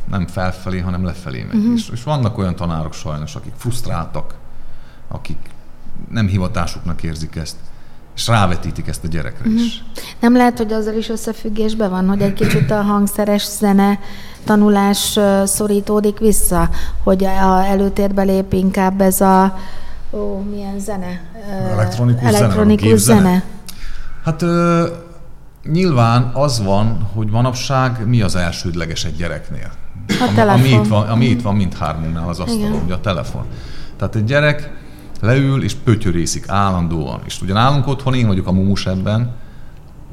[0.08, 1.56] nem felfelé, hanem lefelé megy.
[1.56, 1.74] Uh-huh.
[1.74, 4.34] És, és vannak olyan tanárok sajnos, akik frusztráltak,
[5.08, 5.38] akik
[6.10, 7.56] nem hivatásuknak érzik ezt
[8.18, 9.82] és rávetítik ezt a gyerekre is.
[9.82, 10.02] Mm.
[10.20, 13.98] Nem lehet, hogy azzal is összefüggésben van, hogy egy kicsit a hangszeres zene
[14.44, 16.70] tanulás szorítódik vissza,
[17.02, 19.58] hogy a előtérbe lép inkább ez a
[20.10, 21.20] ó, milyen zene?
[21.70, 23.20] Elektronikus, Elektronikus zene.
[23.20, 23.42] zene.
[24.24, 24.86] Hát ö,
[25.64, 29.70] nyilván az van, hogy manapság mi az elsődleges egy gyereknél.
[30.08, 30.60] A ami, telefon.
[30.60, 33.44] Ami itt van, ami itt van mindhármunknál az asztalon, ugye a telefon.
[33.96, 34.70] Tehát egy gyerek
[35.20, 37.20] leül és pötyörészik állandóan.
[37.26, 39.34] És ugye nálunk otthon én vagyok a mumus ebben,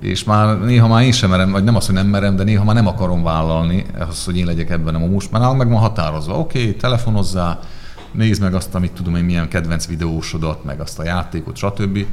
[0.01, 2.63] és már néha már én sem merem, vagy nem azt, hogy nem merem, de néha
[2.63, 5.79] már nem akarom vállalni azt, hogy én legyek ebben a mumus, mert nálunk meg van
[5.79, 6.39] határozva.
[6.39, 7.59] Oké, okay, telefonozzá,
[8.11, 12.05] nézd meg azt, amit tudom én, milyen kedvenc videósodat, meg azt a játékot, stb.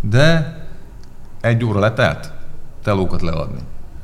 [0.00, 0.58] De
[1.40, 2.32] egy óra letelt,
[2.82, 3.60] telókat leadni.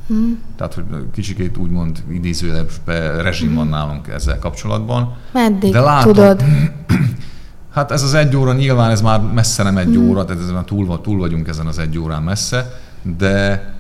[0.07, 0.39] Hmm.
[0.57, 5.17] Tehát, hogy kicsikét úgymond idézőjelben rezsim van nálunk ezzel kapcsolatban.
[5.33, 6.45] Meddig De látom, tudod?
[7.77, 10.09] Hát ez az egy óra nyilván ez már messze nem egy mm.
[10.09, 13.75] óra, tehát ez már túl, túl vagyunk ezen az egy órán messze, de,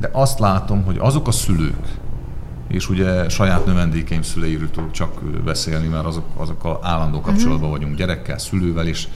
[0.00, 1.86] de azt látom, hogy azok a szülők,
[2.68, 7.96] és ugye saját növendékeim szüleiről tudok csak beszélni, mert azok, azok a állandó kapcsolatban vagyunk
[7.96, 9.08] gyerekkel, szülővel, és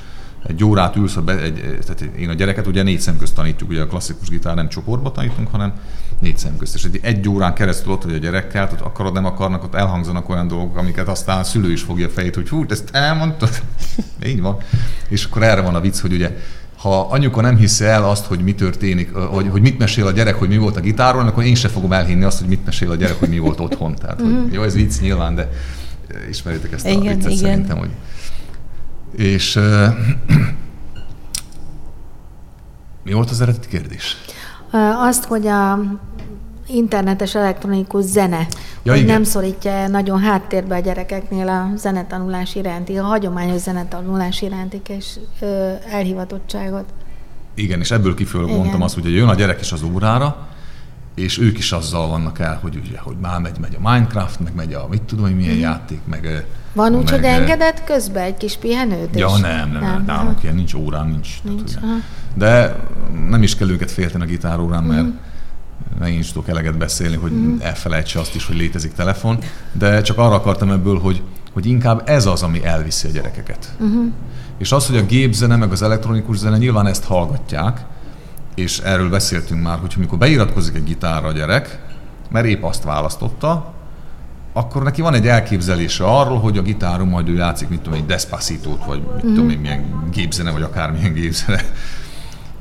[0.47, 3.83] egy órát ülsz, be, egy, tehát én a gyereket ugye négy szem közt tanítjuk, ugye
[3.83, 5.73] a klasszikus gitár nem csoportba tanítunk, hanem
[6.21, 6.75] négy szem közt.
[6.75, 10.29] És egy, egy órán keresztül ott vagy a gyerekkel, tehát akarod, nem akarnak, ott elhangzanak
[10.29, 13.63] olyan dolgok, amiket aztán a szülő is fogja a fejét, hogy hú, ezt elmondtad?
[14.27, 14.57] Így van.
[15.09, 16.37] És akkor erre van a vicc, hogy ugye
[16.77, 20.35] ha anyuka nem hiszi el azt, hogy mi történik, hogy, hogy mit mesél a gyerek,
[20.35, 22.95] hogy mi volt a gitáron, akkor én sem fogom elhinni azt, hogy mit mesél a
[22.95, 23.95] gyerek, hogy mi volt otthon.
[23.95, 24.53] Tehát, hogy, mhm.
[24.53, 25.51] jó, ez vicc nyilván, de
[26.29, 27.37] ismeritek ezt a igen, viccet igen.
[27.37, 27.91] szerintem, hogy
[29.17, 29.87] és uh,
[33.05, 34.17] mi volt az eredeti kérdés?
[34.99, 35.79] Azt, hogy a
[36.67, 38.47] internetes elektronikus zene
[38.85, 39.13] Ja, hogy igen.
[39.13, 45.19] nem szorítja nagyon háttérbe a gyerekeknél a zenetanulás iránti, a hagyományos zenetanulás iránti és
[45.91, 46.85] elhivatottságot.
[47.55, 50.49] Igen, és ebből kifőleg mondtam azt, hogy jön a gyerek is az órára,
[51.15, 54.55] és ők is azzal vannak el, hogy ugye, hogy már megy, megy a Minecraft, meg
[54.55, 55.61] megy a mit tudom, hogy milyen mm.
[55.61, 56.47] játék, meg...
[56.73, 59.19] Van úgy, hogy engedett közben egy kis pihenőt?
[59.19, 61.43] Ja, nem, nem, nem, nálunk ilyen nincs órán, nincs.
[61.43, 62.03] nincs tehát,
[62.35, 62.77] de
[63.29, 65.31] nem is kell őket félteni a gitárórán, mert mm
[66.09, 67.57] én is tudok eleget beszélni, hogy mm.
[67.61, 69.39] elfelejtse azt is, hogy létezik telefon,
[69.73, 71.23] de csak arra akartam ebből, hogy,
[71.53, 73.75] hogy inkább ez az, ami elviszi a gyerekeket.
[73.83, 74.07] Mm-hmm.
[74.59, 77.85] És az, hogy a gépzene, meg az elektronikus zene nyilván ezt hallgatják,
[78.55, 81.79] és erről beszéltünk már, hogy amikor beiratkozik egy gitárra a gyerek,
[82.31, 83.75] mert épp azt választotta,
[84.53, 88.07] akkor neki van egy elképzelése arról, hogy a gitáron majd ő játszik, mit tudom, egy
[88.07, 91.63] Despacito-t, vagy mit tudom én, milyen gépzene, vagy akármilyen gépzene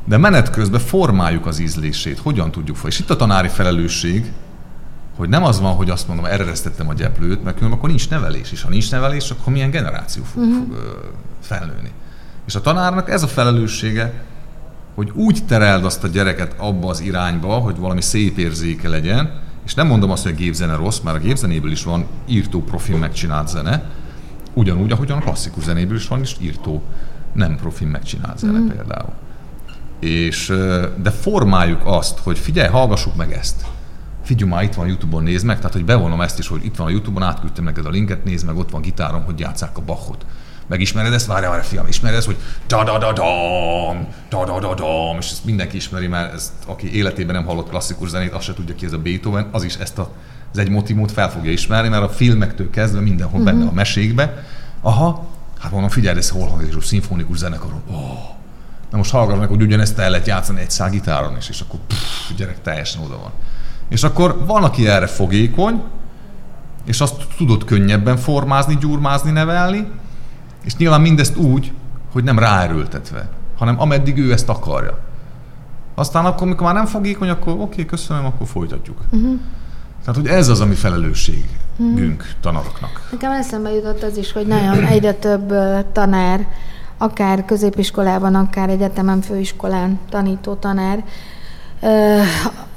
[0.06, 2.90] de menet közben formáljuk az ízlését, hogyan tudjuk fel.
[2.90, 4.32] És itt a tanári felelősség,
[5.16, 8.62] hogy nem az van, hogy azt mondom, eresztettem a gyeplőt, mert akkor nincs nevelés, és
[8.62, 10.58] ha nincs nevelés, akkor milyen generáció fog, uh-huh.
[10.58, 11.02] fog
[11.42, 11.92] felnőni.
[12.48, 14.24] És a tanárnak ez a felelőssége,
[14.96, 19.74] hogy úgy tereld azt a gyereket abba az irányba, hogy valami szép érzéke legyen, és
[19.74, 23.48] nem mondom azt, hogy a gépzene rossz, mert a gépzenéből is van írtó profin megcsinált
[23.48, 23.84] zene,
[24.54, 26.84] ugyanúgy, ahogyan a klasszikus zenéből is van is írtó
[27.34, 28.68] nem profin megcsinált zene mm.
[28.68, 29.14] például
[30.02, 30.54] és,
[31.02, 33.66] de formáljuk azt, hogy figyelj, hallgassuk meg ezt.
[34.24, 36.76] Figyelj már, itt van a Youtube-on, nézd meg, tehát hogy bevonom ezt is, hogy itt
[36.76, 39.82] van a Youtube-on, átküldtem neked a linket, nézd meg, ott van gitárom, hogy játszák a
[39.82, 40.26] Bachot.
[40.72, 41.26] Megismered ezt?
[41.26, 45.30] Várjál, várjál, fiam, ismered ezt, hogy da da da dam, da da da dam, és
[45.32, 48.86] ezt mindenki ismeri, mert ezt, aki életében nem hallott klasszikus zenét, azt se tudja ki
[48.86, 50.10] ez a Beethoven, az is ezt a,
[50.52, 53.58] az egy motivumot fel fogja ismerni, mert a filmektől kezdve mindenhol uh-huh.
[53.58, 54.44] benne a mesékbe.
[54.82, 55.28] Aha,
[55.60, 58.30] hát mondom, figyelj, ez hol hangzik, szimfonikus zenekar, oh,
[58.92, 61.80] Na most hallgass meg, hogy ugyanezt el lehet játszani egy szál gitáron is, és akkor
[61.88, 63.32] pff, gyerek teljesen oda van.
[63.90, 65.82] És akkor van, aki erre fogékony,
[66.86, 69.88] és azt tudod könnyebben formázni, gyurmázni, nevelni,
[70.64, 71.72] és nyilván mindezt úgy,
[72.12, 75.00] hogy nem ráerőltetve, hanem ameddig ő ezt akarja.
[75.96, 78.98] Aztán akkor, amikor már nem fogékony, akkor oké, okay, köszönöm, akkor folytatjuk.
[79.10, 79.40] Uh-huh.
[80.00, 81.48] Tehát, hogy ez az, ami felelősségünk
[81.78, 82.42] uh-huh.
[82.42, 83.08] tanároknak.
[83.12, 85.54] Nekem eszembe jutott az is, hogy nagyon egyre több
[85.92, 86.48] tanár
[86.98, 91.04] akár középiskolában, akár egyetemen, főiskolán tanító tanár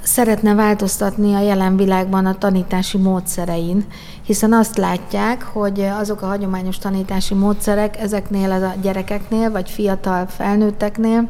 [0.05, 3.87] szeretne változtatni a jelen világban a tanítási módszerein,
[4.23, 11.29] hiszen azt látják, hogy azok a hagyományos tanítási módszerek ezeknél a gyerekeknél, vagy fiatal felnőtteknél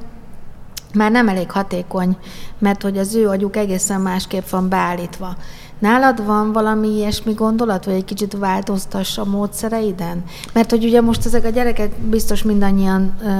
[0.94, 2.16] már nem elég hatékony,
[2.58, 5.36] mert hogy az ő agyuk egészen másképp van beállítva.
[5.78, 10.24] Nálad van valami ilyesmi gondolat, vagy egy kicsit változtass a módszereiden?
[10.52, 13.30] Mert hogy ugye most ezek a gyerekek biztos mindannyian ö,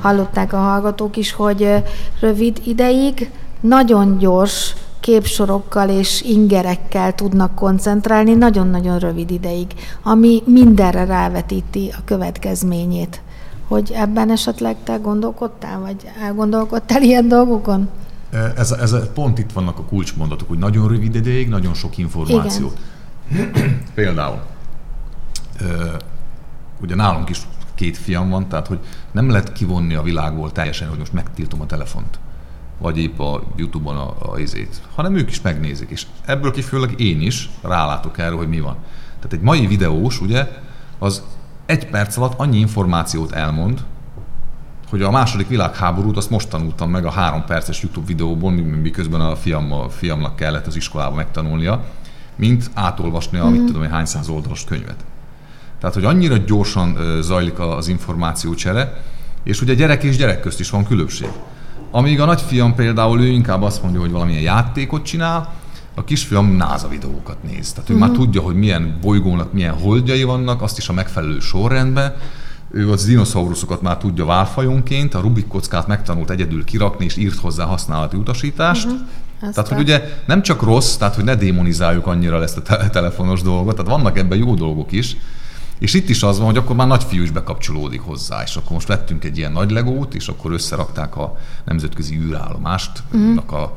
[0.00, 1.74] hallották a hallgatók is, hogy
[2.20, 9.66] rövid ideig nagyon gyors képsorokkal és ingerekkel tudnak koncentrálni nagyon-nagyon rövid ideig,
[10.02, 13.22] ami mindenre rávetíti a következményét.
[13.68, 17.88] Hogy ebben esetleg te gondolkodtál, vagy elgondolkodtál ilyen dolgokon?
[18.56, 22.72] Ez, ez pont itt vannak a kulcsmondatok, hogy nagyon rövid ideig, nagyon sok információ.
[23.94, 24.40] Például,
[26.80, 28.78] ugye nálunk is két fiam van, tehát hogy
[29.12, 32.18] nem lehet kivonni a világból teljesen, hogy most megtiltom a telefont,
[32.80, 37.20] vagy épp a Youtube-on a, a izét, hanem ők is megnézik, és ebből kifőleg én
[37.20, 38.76] is rálátok erre, hogy mi van.
[39.16, 40.48] Tehát egy mai videós, ugye,
[40.98, 41.22] az
[41.66, 43.84] egy perc alatt annyi információt elmond,
[44.88, 49.36] hogy a második világháborút azt most tanultam meg a három perces YouTube videóból, miközben a,
[49.36, 51.84] fiam, a fiamnak kellett az iskolába megtanulnia,
[52.36, 53.52] mint átolvasni a, mm.
[53.52, 55.04] mit tudom, hány száz oldalas könyvet.
[55.78, 59.02] Tehát, hogy annyira gyorsan zajlik az információcsere,
[59.42, 61.28] és ugye gyerek és gyerek közt is van különbség.
[61.90, 65.52] Amíg a nagyfiam például ő inkább azt mondja, hogy valamilyen játékot csinál,
[65.94, 67.72] a kisfiam náza videókat néz.
[67.72, 68.08] Tehát ő uh-huh.
[68.08, 72.14] már tudja, hogy milyen bolygónak milyen holdjai vannak, azt is a megfelelő sorrendben,
[72.70, 77.64] ő az dinoszauruszokat már tudja válfajonként, a Rubik kockát megtanult egyedül kirakni, és írt hozzá
[77.64, 78.86] használati utasítást.
[78.86, 79.00] Uh-huh.
[79.54, 83.42] tehát, hogy ugye nem csak rossz, tehát, hogy ne démonizáljuk annyira ezt a te- telefonos
[83.42, 85.16] dolgot, tehát vannak ebben jó dolgok is.
[85.80, 88.86] És itt is az van, hogy akkor már nagyfiú is bekapcsolódik hozzá, és akkor most
[88.86, 93.60] vettünk egy ilyen nagy legót, és akkor összerakták a nemzetközi űrállomást, uh-huh.
[93.60, 93.76] a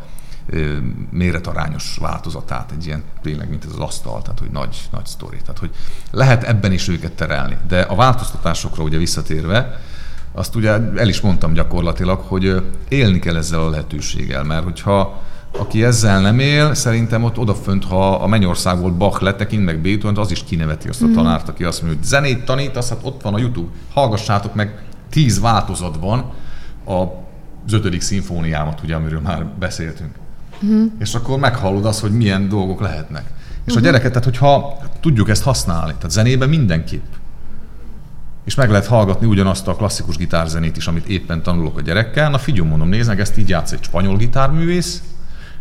[1.10, 5.38] méretarányos változatát, egy ilyen tényleg, mint ez az asztal, tehát hogy nagy, nagy sztori.
[5.38, 5.70] Tehát, hogy
[6.12, 7.58] lehet ebben is őket terelni.
[7.68, 9.80] De a változtatásokra ugye visszatérve,
[10.32, 15.22] azt ugye el is mondtam gyakorlatilag, hogy élni kell ezzel a lehetőséggel, mert hogyha
[15.58, 20.32] aki ezzel nem él, szerintem ott odafönt, ha a Mennyországból Bach letekint, meg Beethoven, az
[20.32, 21.14] is kineveti azt a mm.
[21.14, 23.70] tanárt, aki azt mondja, hogy zenét tanít, azt hát ott van a YouTube.
[23.94, 26.32] Hallgassátok meg, tíz változatban
[26.86, 30.12] az ötödik szimfóniámat, ugye, amiről már beszéltünk
[30.64, 30.92] uh-huh.
[31.00, 33.24] és akkor meghallod azt, hogy milyen dolgok lehetnek.
[33.26, 33.78] És uh-huh.
[33.78, 37.06] a gyereket, tehát hogyha tudjuk ezt használni, tehát zenében mindenképp,
[38.46, 42.30] és meg lehet hallgatni ugyanazt a klasszikus gitárzenét is, amit éppen tanulok a gyerekkel.
[42.30, 45.02] Na figyelj, mondom, nézd meg, ezt így játsz egy spanyol gitárművész,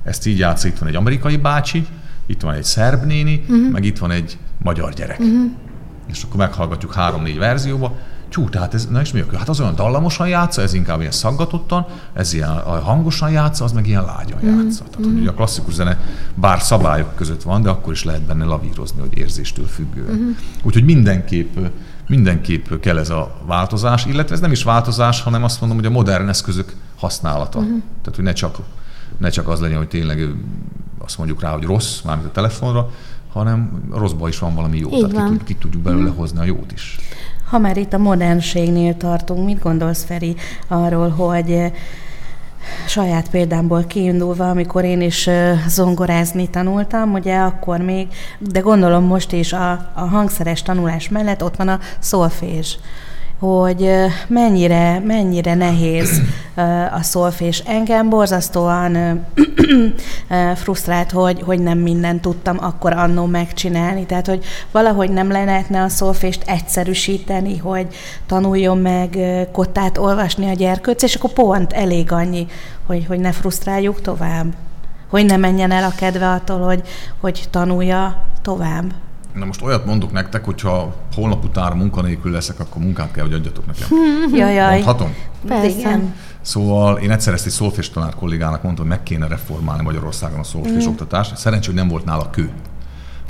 [0.05, 1.87] ezt így játsz, itt van egy amerikai bácsi,
[2.27, 3.71] itt van egy szerb néni, uh-huh.
[3.71, 5.19] meg itt van egy magyar gyerek.
[5.19, 5.51] Uh-huh.
[6.09, 7.97] És akkor meghallgatjuk három-négy verzióba,
[8.33, 11.13] Csú, tehát ez, na és mi a Hát az olyan dallamosan játsza, ez inkább ilyen
[11.13, 14.49] szaggatottan, ez ilyen hangosan játsza, az meg ilyen lágyan mm.
[14.49, 14.85] játsza.
[14.91, 15.99] Tehát, hogy a klasszikus zene
[16.35, 20.15] bár szabályok között van, de akkor is lehet benne lavírozni, hogy érzéstől függően.
[20.15, 20.31] Mm.
[20.63, 21.57] Úgyhogy mindenképp
[22.09, 25.91] mindenképp kell ez a változás, illetve ez nem is változás, hanem azt mondom, hogy a
[25.91, 27.59] modern eszközök használata.
[27.59, 27.83] Uh-huh.
[28.03, 28.57] Tehát, hogy ne csak,
[29.19, 30.29] ne csak az legyen, hogy tényleg
[30.99, 32.91] azt mondjuk rá, hogy rossz, mármint a telefonra,
[33.33, 34.91] hanem rosszban is van valami jó.
[34.91, 35.39] Így tehát van.
[35.39, 36.19] Ki, ki tudjuk belőle uh-huh.
[36.19, 36.99] hozni a jót is.
[37.49, 40.37] Ha már itt a modernségnél tartunk, mit gondolsz, Feri,
[40.69, 41.73] arról, hogy
[42.87, 45.29] saját példámból kiindulva, amikor én is
[45.69, 51.57] zongorázni tanultam, ugye akkor még, de gondolom most is a, a hangszeres tanulás mellett ott
[51.57, 52.79] van a szolfés
[53.43, 53.91] hogy
[54.27, 56.21] mennyire, mennyire nehéz
[56.93, 57.59] a szolfés.
[57.59, 59.25] Engem borzasztóan
[60.55, 64.07] frusztrált, hogy, hogy nem mindent tudtam akkor annó megcsinálni.
[64.07, 67.87] Tehát, hogy valahogy nem lehetne a szolfést egyszerűsíteni, hogy
[68.27, 69.19] tanuljon meg
[69.53, 72.47] kottát olvasni a gyerkőc, és akkor pont elég annyi,
[72.87, 74.47] hogy, hogy ne frusztráljuk tovább.
[75.11, 76.83] Hogy ne menjen el a kedve attól, hogy,
[77.21, 78.85] hogy tanulja tovább.
[79.35, 83.67] Na most olyat mondok nektek, hogyha holnap után munkanélkül leszek, akkor munkát kell, hogy adjatok
[83.67, 83.89] nekem.
[84.41, 84.73] Jajaj.
[84.73, 85.15] Mondhatom?
[85.47, 85.79] Persze.
[85.79, 86.15] Igen.
[86.41, 90.45] Szóval én egyszer ezt egy szolfés tanár kollégának mondtam, hogy meg kéne reformálni Magyarországon a
[90.45, 90.89] szolfés mm.
[90.89, 91.37] oktatást.
[91.37, 92.51] Szerencsé, hogy nem volt nála kő.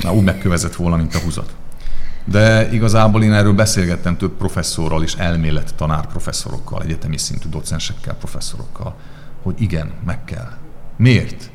[0.02, 1.54] Na, úgy megkövezett volna, mint a húzat.
[2.24, 8.94] De igazából én erről beszélgettem több professzorral is, elmélet tanár professzorokkal, egyetemi szintű docensekkel, professzorokkal,
[9.42, 10.50] hogy igen, meg kell.
[10.96, 11.50] Miért?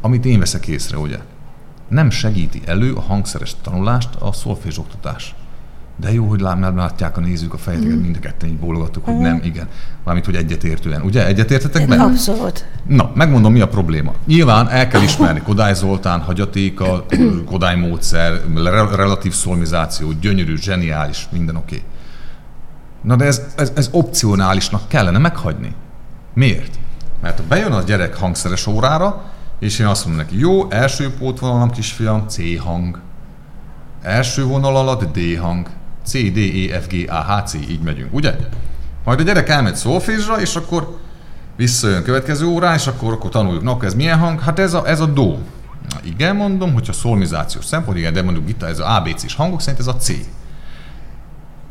[0.00, 1.18] Amit én veszek észre, ugye?
[1.90, 5.34] Nem segíti elő a hangszeres tanulást a szolfés oktatás.
[5.96, 8.00] De jó, hogy nem látják a nézők a fejeteket, mm.
[8.00, 9.20] mind a ketten így bólogattuk, hogy mm.
[9.20, 9.68] nem, igen.
[10.04, 11.02] Mármint, hogy egyetértően.
[11.02, 12.00] Ugye, egyetértetek meg?
[12.00, 12.66] Abszolút.
[12.86, 14.14] Na, megmondom, mi a probléma.
[14.26, 17.06] Nyilván el kell ismerni Kodály Zoltán, hagyatéka,
[17.46, 18.40] Kodály módszer,
[18.94, 21.74] relatív szolmizáció, gyönyörű, zseniális, minden oké.
[21.76, 21.88] Okay.
[23.02, 25.74] Na de ez, ez, ez opcionálisnak kellene meghagyni.
[26.34, 26.78] Miért?
[27.22, 29.24] Mert ha bejön a gyerek hangszeres órára,
[29.60, 33.00] és én azt mondom neki, jó, első pótvonalam kisfiam, C hang.
[34.02, 35.66] Első vonal alatt D hang.
[36.04, 38.36] C, D, E, F, G, A, H, C, így megyünk, ugye?
[39.04, 40.98] Majd a gyerek elmegy szolfésra, és akkor
[41.56, 43.62] visszajön következő órán, és akkor, akkor tanuljuk.
[43.62, 44.40] Na, ez milyen hang?
[44.40, 45.28] Hát ez a, ez a do.
[45.88, 49.80] Na, igen, mondom, hogyha szolmizációs szempont, igen, de mondjuk itt ez az ABC-s hangok szerint
[49.80, 50.12] ez a C.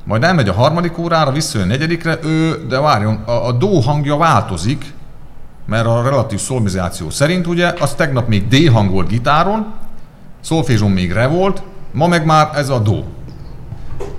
[0.06, 4.18] Majd elmegy a harmadik órára, visszajön a negyedikre, ő, de várjon, a, a do hangja
[4.18, 4.94] változik,
[5.70, 9.74] mert a relatív szolmizáció szerint ugye, az tegnap még D hang volt gitáron,
[10.42, 13.04] szolfézson még re volt, ma meg már ez a do.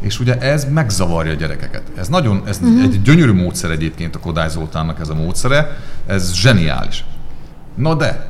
[0.01, 1.83] És ugye ez megzavarja a gyerekeket.
[1.97, 2.83] Ez nagyon, ez uh-huh.
[2.83, 7.05] egy gyönyörű módszer egyébként a Kodály Zoltánnak ez a módszere, ez zseniális.
[7.75, 8.29] Na de,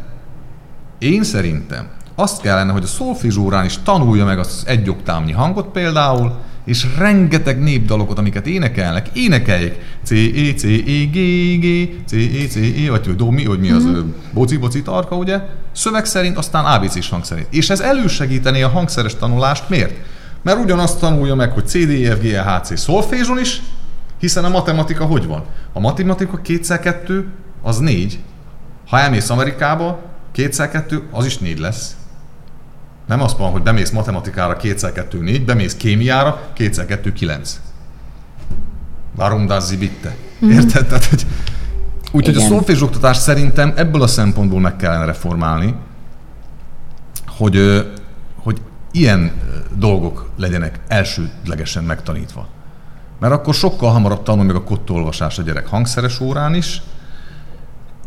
[0.98, 1.88] én szerintem
[2.20, 7.60] azt kellene, hogy a szolfizsórán is tanulja meg az egy oktávnyi hangot például, és rengeteg
[7.60, 9.74] népdalokat, amiket énekelnek, énekeljék.
[10.04, 11.18] C, E, C, E, G,
[11.60, 14.10] G, C, E, C, E, vagy do, mi, hogy mi az, mm-hmm.
[14.32, 15.40] boci, boci, tarka, ugye?
[15.72, 17.46] Szöveg szerint, aztán ABC-s hang szerint.
[17.50, 19.68] És ez elősegítené a hangszeres tanulást.
[19.68, 19.94] Miért?
[20.42, 23.62] Mert ugyanazt tanulja meg, hogy C, D, E, F, G, E, H, C szolfézson is,
[24.18, 25.44] hiszen a matematika hogy van?
[25.72, 27.26] A matematika kétszer kettő,
[27.62, 28.18] az négy.
[28.88, 30.02] Ha elmész Amerikába,
[30.32, 31.96] kétszer kettő, az is négy lesz.
[33.10, 37.60] Nem azt mondom, hogy bemész matematikára 2 2 4, bemész kémiára 2 2 9.
[39.16, 40.16] Warum das Sie bitte?
[40.44, 40.50] Mm.
[40.50, 40.86] Érted?
[40.86, 41.26] Tehát, hogy,
[42.12, 45.74] úgyhogy a szolfés oktatás szerintem ebből a szempontból meg kellene reformálni,
[47.26, 47.86] hogy,
[48.42, 49.32] hogy ilyen
[49.76, 52.48] dolgok legyenek elsődlegesen megtanítva.
[53.20, 56.82] Mert akkor sokkal hamarabb tanul meg a kottolvasás a gyerek hangszeres órán is,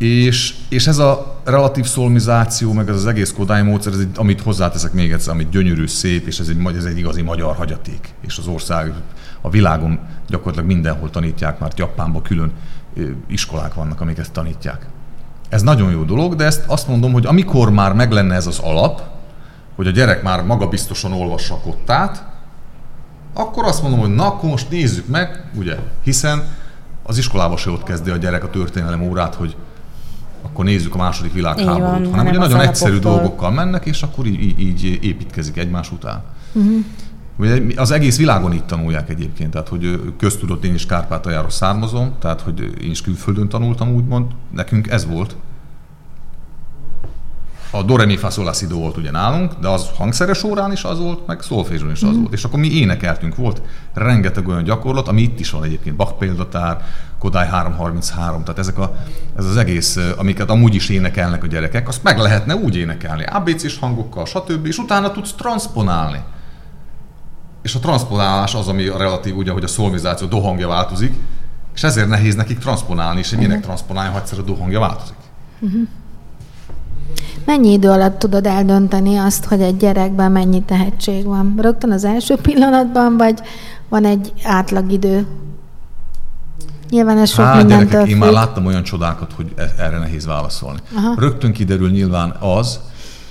[0.03, 4.41] és, és ez a relatív szolmizáció, meg ez az egész Kodály módszer, ez egy, amit
[4.41, 8.13] hozzáteszek még egyszer, amit gyönyörű, szép, és ez egy, ez egy igazi magyar hagyaték.
[8.21, 8.93] És az ország,
[9.41, 12.51] a világon gyakorlatilag mindenhol tanítják, már Japánban külön
[13.27, 14.87] iskolák vannak, amik ezt tanítják.
[15.49, 18.59] Ez nagyon jó dolog, de ezt azt mondom, hogy amikor már meg lenne ez az
[18.59, 19.01] alap,
[19.75, 22.25] hogy a gyerek már magabiztosan olvassa a kottát,
[23.33, 26.43] akkor azt mondom, hogy na, akkor most nézzük meg, ugye, hiszen
[27.03, 29.55] az iskolában se ott kezdi a gyerek a történelem órát, hogy
[30.43, 34.59] akkor nézzük a második világháborút, van, hanem ugye nagyon egyszerű dolgokkal mennek, és akkor így,
[34.59, 36.23] így építkezik egymás után.
[36.53, 36.85] Uh-huh.
[37.37, 42.41] Ugye az egész világon itt tanulják egyébként, tehát hogy köztudott én is Kárpátaljáról származom, tehát
[42.41, 45.35] hogy én is külföldön tanultam úgymond, nekünk ez volt.
[47.75, 50.43] a do re mi fa sol la si do volt ugye nálunk, de az hangszeres
[50.43, 52.19] órán is az volt, meg szolfézson is az mm.
[52.19, 52.33] volt.
[52.33, 53.61] És akkor mi énekeltünk, volt
[53.93, 56.85] rengeteg olyan gyakorlat, ami itt is van egyébként, Bach példatár,
[57.23, 58.95] Kodály 333, tehát ezek a,
[59.37, 63.77] ez az egész, amiket amúgy is énekelnek a gyerekek, azt meg lehetne úgy énekelni, ABC-s
[63.79, 64.65] hangokkal, stb.
[64.65, 66.21] És utána tudsz transponálni.
[67.61, 71.13] És a transponálás az, ami a relatív, ugye, hogy a szolmizáció dohangja változik,
[71.75, 73.65] és ezért nehéz nekik transponálni, és hogy minek mhm.
[73.65, 75.15] transponálni, ha egyszer a dohangja változik.
[75.59, 75.81] Uh-huh.
[77.45, 81.55] Mennyi idő alatt tudod eldönteni azt, hogy egy gyerekben mennyi tehetség van?
[81.57, 83.39] Rögtön az első pillanatban, vagy
[83.89, 85.27] van egy átlagidő?
[86.93, 90.79] Nyilván ez sok hát, gyerekek, Én már láttam olyan csodákat, hogy e- erre nehéz válaszolni.
[90.95, 91.13] Aha.
[91.17, 92.79] Rögtön kiderül nyilván az,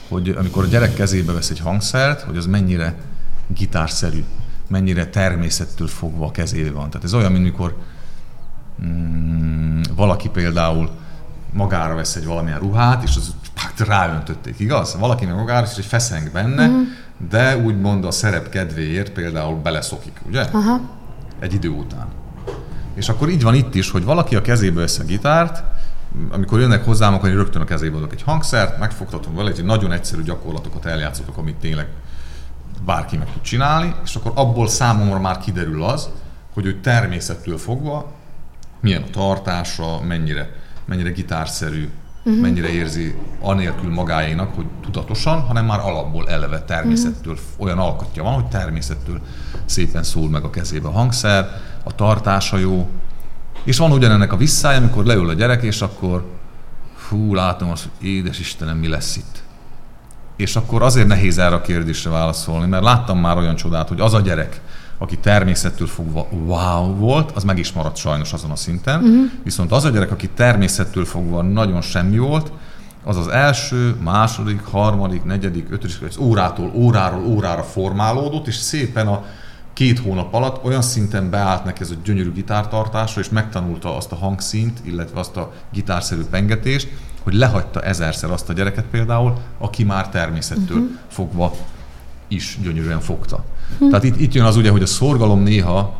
[0.08, 2.94] hogy amikor a gyerek kezébe vesz egy hangszert, hogy az mennyire
[3.46, 4.24] gitárszerű,
[4.68, 6.90] mennyire természettől fogva a kezébe van.
[6.90, 7.76] Tehát ez olyan, mint mikor
[8.84, 10.90] mm, valaki például
[11.52, 14.96] magára vesz egy valamilyen ruhát, és az hát ráöntötték, igaz?
[14.98, 16.86] Valaki meg magára is egy feszeng benne, uh-huh.
[17.30, 20.40] de úgymond a szerep kedvéért például beleszokik, ugye?
[20.52, 20.80] Aha.
[21.40, 22.20] Egy idő után.
[22.94, 25.62] És akkor így van itt is, hogy valaki a kezébe vesz a gitárt,
[26.30, 29.92] amikor jönnek hozzám, akkor én rögtön a kezébe adok egy hangszert, megfogtatom vele, egy nagyon
[29.92, 31.86] egyszerű gyakorlatokat eljátszotok, amit tényleg
[32.84, 36.08] bárki meg tud csinálni, és akkor abból számomra már kiderül az,
[36.54, 38.12] hogy ő természettől fogva
[38.80, 40.50] milyen a tartása, mennyire,
[40.84, 41.88] mennyire gitárszerű,
[42.24, 42.42] uh-huh.
[42.42, 47.64] mennyire érzi anélkül magáénak, hogy tudatosan, hanem már alapból eleve természettől uh-huh.
[47.66, 49.20] olyan alkotja van, hogy természettől
[49.64, 51.48] szépen szól meg a kezébe a hangszer,
[51.82, 52.88] a tartása jó,
[53.64, 56.24] és van ugyanennek a visszája, amikor leül a gyerek, és akkor
[57.08, 59.42] hú, látom azt, hogy édes Istenem, mi lesz itt.
[60.36, 64.14] És akkor azért nehéz erre a kérdésre válaszolni, mert láttam már olyan csodát, hogy az
[64.14, 64.60] a gyerek,
[65.02, 69.02] aki természettől fogva wow volt, az meg is maradt sajnos azon a szinten.
[69.02, 69.30] Uh-huh.
[69.44, 72.52] Viszont az a gyerek, aki természettől fogva nagyon semmi volt,
[73.04, 79.24] az az első, második, harmadik, negyedik, ötödik, az órától óráról órára formálódott, és szépen a
[79.72, 84.16] két hónap alatt olyan szinten beállt neki ez a gyönyörű gitártartásra, és megtanulta azt a
[84.16, 86.88] hangszint, illetve azt a gitárszerű pengetést,
[87.22, 90.98] hogy lehagyta ezerszer azt a gyereket például, aki már természettől uh-huh.
[91.08, 91.54] fogva
[92.32, 93.44] is gyönyörűen fogta.
[93.78, 93.88] Hm.
[93.88, 95.94] Tehát itt, itt jön az ugye, hogy a szorgalom néha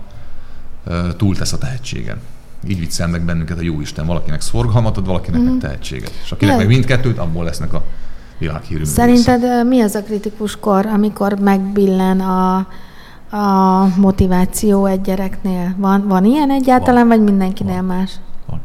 [0.87, 2.21] uh, túltesz a tehetségen.
[2.69, 4.07] Így viccel meg bennünket a Jóisten.
[4.07, 5.47] Valakinek szorgalmat ad, valakinek hm.
[5.47, 6.13] meg tehetséget.
[6.25, 7.85] És akinek meg mindkettőt, abból lesznek a
[8.39, 9.65] világhírű Szerinted művészek.
[9.65, 12.57] mi az a kritikus kor, amikor megbillen a,
[13.37, 15.75] a motiváció egy gyereknél?
[15.77, 17.17] Van, van ilyen egyáltalán, van.
[17.17, 17.85] vagy mindenkinél van.
[17.85, 18.13] más?
[18.47, 18.61] Van.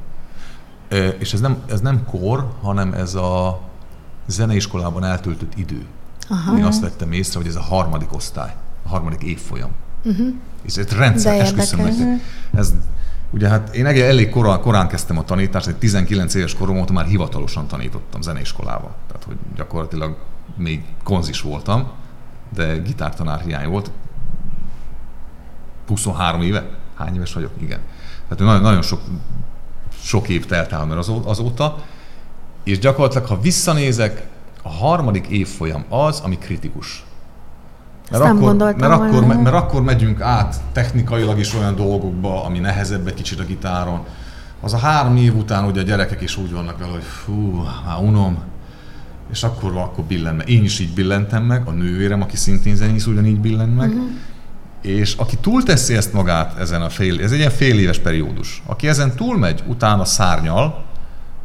[0.90, 3.60] E, és ez nem, ez nem kor, hanem ez a
[4.28, 5.86] zeneiskolában eltöltött idő.
[6.28, 6.58] Aha.
[6.58, 8.54] Én azt vettem észre, hogy ez a harmadik osztály,
[8.84, 9.70] a harmadik évfolyam.
[10.04, 10.28] Uh-huh.
[10.62, 12.08] És ez rendszer, esküszöm nektek.
[12.54, 12.74] Ez,
[13.32, 17.06] ugye hát én elég korán, korán kezdtem a tanítást, egy 19 éves korom óta már
[17.06, 18.96] hivatalosan tanítottam zeneiskolába.
[19.08, 20.18] Tehát, hogy gyakorlatilag
[20.56, 21.92] még konzis voltam,
[22.54, 23.92] de gitártanár hiány volt.
[25.88, 26.70] 23 éve?
[26.96, 27.52] Hány éves vagyok?
[27.60, 27.80] Igen.
[28.28, 29.02] Tehát nagyon, nagyon sok,
[30.02, 31.84] sok év telt el mert azóta,
[32.64, 34.28] és gyakorlatilag, ha visszanézek,
[34.68, 37.06] a harmadik évfolyam az, ami kritikus.
[38.12, 43.14] Mert akkor, mert, akkor, mert, akkor megyünk át technikailag is olyan dolgokba, ami nehezebb egy
[43.14, 44.00] kicsit a gitáron.
[44.62, 48.00] Az a három év után ugye a gyerekek is úgy vannak vele, hogy fú, már
[48.02, 48.38] unom,
[49.32, 50.50] és akkor, akkor billen meg.
[50.50, 53.90] Én is így billentem meg, a nővérem, aki szintén zenész, ugyanígy billent meg.
[53.90, 54.10] Uh-huh.
[54.82, 58.64] És aki túlteszi ezt magát ezen a fél, ez egy ilyen fél éves periódus.
[58.66, 60.86] Aki ezen túlmegy, utána szárnyal,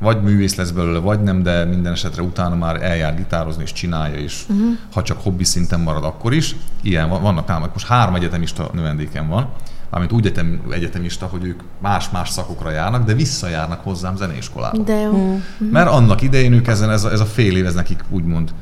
[0.03, 4.19] vagy művész lesz belőle, vagy nem, de minden esetre utána már eljár gitározni és csinálja
[4.19, 4.77] is, uh-huh.
[4.93, 6.57] ha csak hobbi szinten marad akkor is.
[6.83, 9.49] Ilyen vannak nálam, most három egyetemista növendékem van,
[9.91, 14.79] mármint úgy egyetem, egyetemista, hogy ők más-más szakokra járnak, de visszajárnak hozzám zeneiskolába.
[14.83, 15.11] De jó.
[15.11, 15.41] Uh-huh.
[15.71, 18.53] Mert annak idején ők ezen, ez a, ez a fél év, ez nekik úgymond,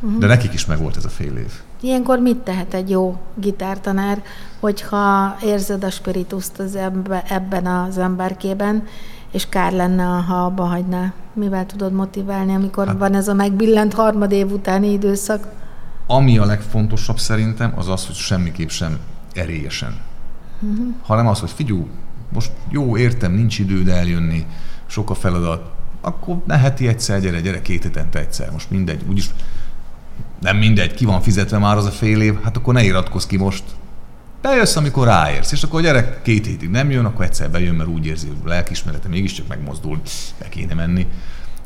[0.00, 0.18] uh-huh.
[0.18, 1.52] de nekik is meg volt ez a fél év.
[1.80, 4.22] Ilyenkor mit tehet egy jó gitártanár,
[4.60, 8.86] hogyha érzed a spirituszt az ebbe, ebben az emberkében,
[9.32, 11.12] és kár lenne, ha abba hagyná.
[11.32, 15.48] Mivel tudod motiválni, amikor hát, van ez a megbillent harmad év utáni időszak?
[16.06, 18.98] Ami a legfontosabb szerintem, az az, hogy semmiképp sem
[19.34, 19.96] erélyesen.
[20.60, 20.86] Uh-huh.
[21.02, 21.88] Hanem az, hogy figyú,
[22.32, 24.46] most jó, értem, nincs időd eljönni,
[24.86, 25.70] sok a feladat,
[26.00, 29.30] akkor ne heti egyszer, gyere, gyere, két hetente egyszer, most mindegy, úgyis
[30.40, 33.36] nem mindegy, ki van fizetve már az a fél év, hát akkor ne iratkozz ki
[33.36, 33.64] most,
[34.46, 37.88] Bejössz, amikor ráérsz, és akkor a gyerek két hétig nem jön, akkor egyszer bejön, mert
[37.88, 40.00] úgy érzi, hogy a lelkismerete mégiscsak megmozdul,
[40.38, 41.06] be kéne menni.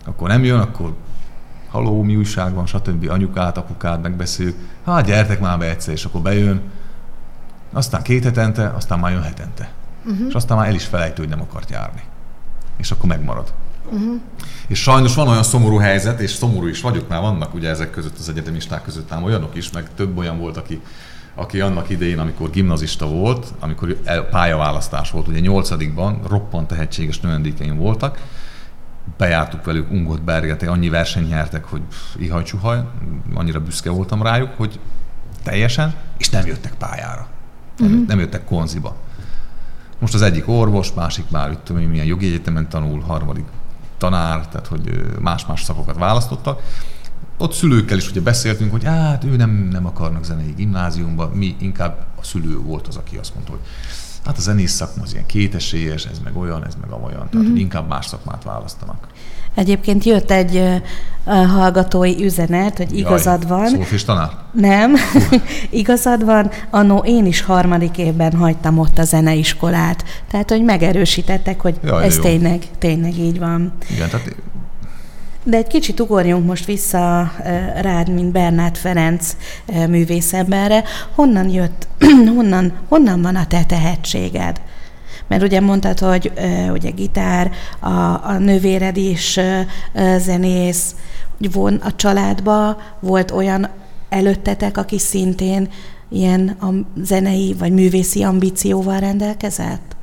[0.04, 0.94] Akkor nem jön, akkor
[1.68, 3.10] haló, mi újság van, stb.
[3.10, 4.56] anyukát, apukát megbeszéljük.
[4.84, 6.60] Hát gyertek már be egyszer, és akkor bejön.
[7.72, 9.70] Aztán két hetente, aztán már jön hetente.
[10.04, 10.26] Uh-huh.
[10.28, 12.02] És aztán már el is felejtő, hogy nem akart járni.
[12.76, 13.52] És akkor megmarad.
[13.90, 14.20] Uh-huh.
[14.66, 18.18] És sajnos van olyan szomorú helyzet, és szomorú is vagyok, mert vannak ugye ezek között
[18.18, 20.80] az egyetemisták között ám olyanok is, meg több olyan volt, aki,
[21.34, 24.00] aki annak idején, amikor gimnazista volt, amikor
[24.30, 28.18] pályaválasztás volt, ugye nyolcadikban roppant tehetséges növendékeim voltak,
[29.16, 31.82] bejártuk velük Ungot Berget, annyi versenyt nyertek, hogy
[32.16, 32.44] ihaj
[33.34, 34.80] annyira büszke voltam rájuk, hogy
[35.42, 37.26] teljesen, és nem jöttek pályára.
[37.76, 38.06] Nem, uh-huh.
[38.06, 38.96] nem jöttek konziba.
[39.98, 43.44] Most az egyik orvos, másik már, tudom milyen jogi egyetemen tanul, harmadik
[43.98, 46.62] tanár, tehát hogy más-más szakokat választottak.
[47.40, 52.06] Ott szülőkkel is ugye beszéltünk, hogy hát ő nem, nem akarnak zenei gimnáziumba, mi inkább
[52.16, 53.60] a szülő volt az, aki azt mondta, hogy
[54.24, 57.58] hát a zenész szakma az ilyen kétesélyes, ez meg olyan, ez meg amolyan, tehát hogy
[57.58, 59.06] inkább más szakmát választanak.
[59.54, 60.82] Egyébként jött egy
[61.24, 63.68] hallgatói üzenet, hogy igazad van.
[63.68, 64.30] Szófis tanár?
[64.52, 64.94] Nem,
[65.70, 66.50] igazad van.
[66.70, 70.04] Annó én is harmadik évben hagytam ott a zeneiskolát.
[70.30, 73.72] Tehát, hogy megerősítettek, hogy Jaj, ez tényleg, tényleg így van.
[73.90, 74.34] Igen, tehát
[75.50, 77.32] de egy kicsit ugorjunk most vissza
[77.80, 79.36] rád, mint Bernát Ferenc
[79.88, 80.84] művészemberre.
[81.14, 81.88] Honnan jött,
[82.36, 84.60] honnan, honnan van a te tehetséged?
[85.28, 86.32] Mert ugye mondtad, hogy
[86.72, 87.90] ugye gitár, a,
[88.26, 89.40] a nővéred is
[90.18, 90.94] zenész,
[91.52, 93.68] von a családba volt olyan
[94.08, 95.68] előttetek, aki szintén
[96.08, 99.96] ilyen a zenei vagy művészi ambícióval rendelkezett?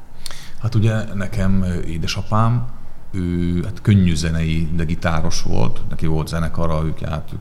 [0.62, 2.68] Hát ugye nekem édesapám,
[3.12, 7.32] ő hát könnyű zenei, de gitáros volt, neki volt zenekara, ők hát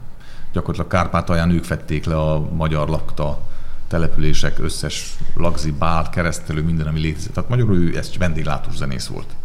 [0.53, 3.41] gyakorlatilag Kárpátalján ők fették le a magyar lakta
[3.89, 7.33] települések összes lagzi, bál, keresztelő, minden, ami létezik.
[7.33, 9.37] Tehát magyarul ő ezt vendéglátós zenész volt.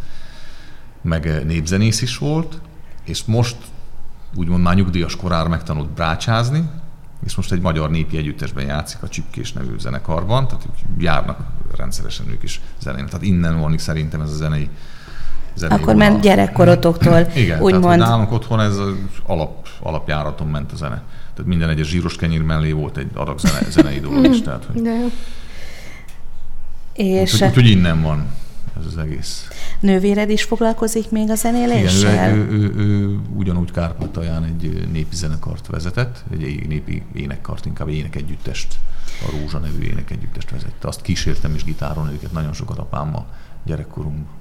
[1.02, 2.60] Meg eh, népzenész is volt,
[3.04, 3.58] és most
[4.36, 6.70] úgymond már nyugdíjas korára megtanult brácsázni,
[7.26, 11.40] és most egy magyar népi együttesben játszik a Csipkés nevű zenekarban, tehát ők járnak
[11.76, 13.06] rendszeresen ők is zenén.
[13.06, 14.70] Tehát innen van szerintem ez a zenei
[15.56, 17.84] zenei Akkor ment gyerekkorotoktól, Igen, úgymond.
[17.84, 18.94] tehát nálunk otthon ez az
[19.26, 21.04] alap, alapjáraton ment a zene.
[21.34, 24.42] Tehát minden egyes zsíros kenyér mellé volt egy adag zene, zenei dolog is.
[24.46, 24.82] Tehát, hogy...
[24.82, 25.06] De
[26.94, 28.28] És úgyhogy, úgyhogy innen van
[28.80, 29.48] ez az egész.
[29.80, 32.14] Nővéred is foglalkozik még a zenéléssel?
[32.14, 37.90] Igen, ő, ő, ő, ő ugyanúgy Kárpátalján egy népi zenekart vezetett, egy népi énekkart, inkább
[37.90, 38.76] énekegyüttest,
[39.28, 40.88] a Rózsa nevű énekegyüttest vezette.
[40.88, 43.26] Azt kísértem is gitáron őket nagyon sokat apámmal
[43.66, 44.40] gyerekkorunkban.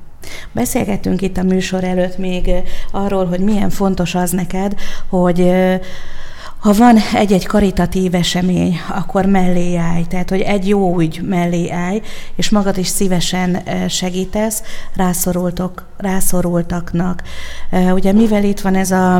[0.52, 2.50] Beszélgettünk itt a műsor előtt még
[2.90, 4.74] arról, hogy milyen fontos az neked,
[5.08, 5.52] hogy
[6.60, 12.02] ha van egy-egy karitatív esemény, akkor mellé állj, tehát hogy egy jó ügy mellé állj,
[12.34, 14.62] és magad is szívesen segítesz
[14.94, 17.22] rászorultok, rászorultaknak.
[17.92, 19.16] Ugye mivel itt van ez a,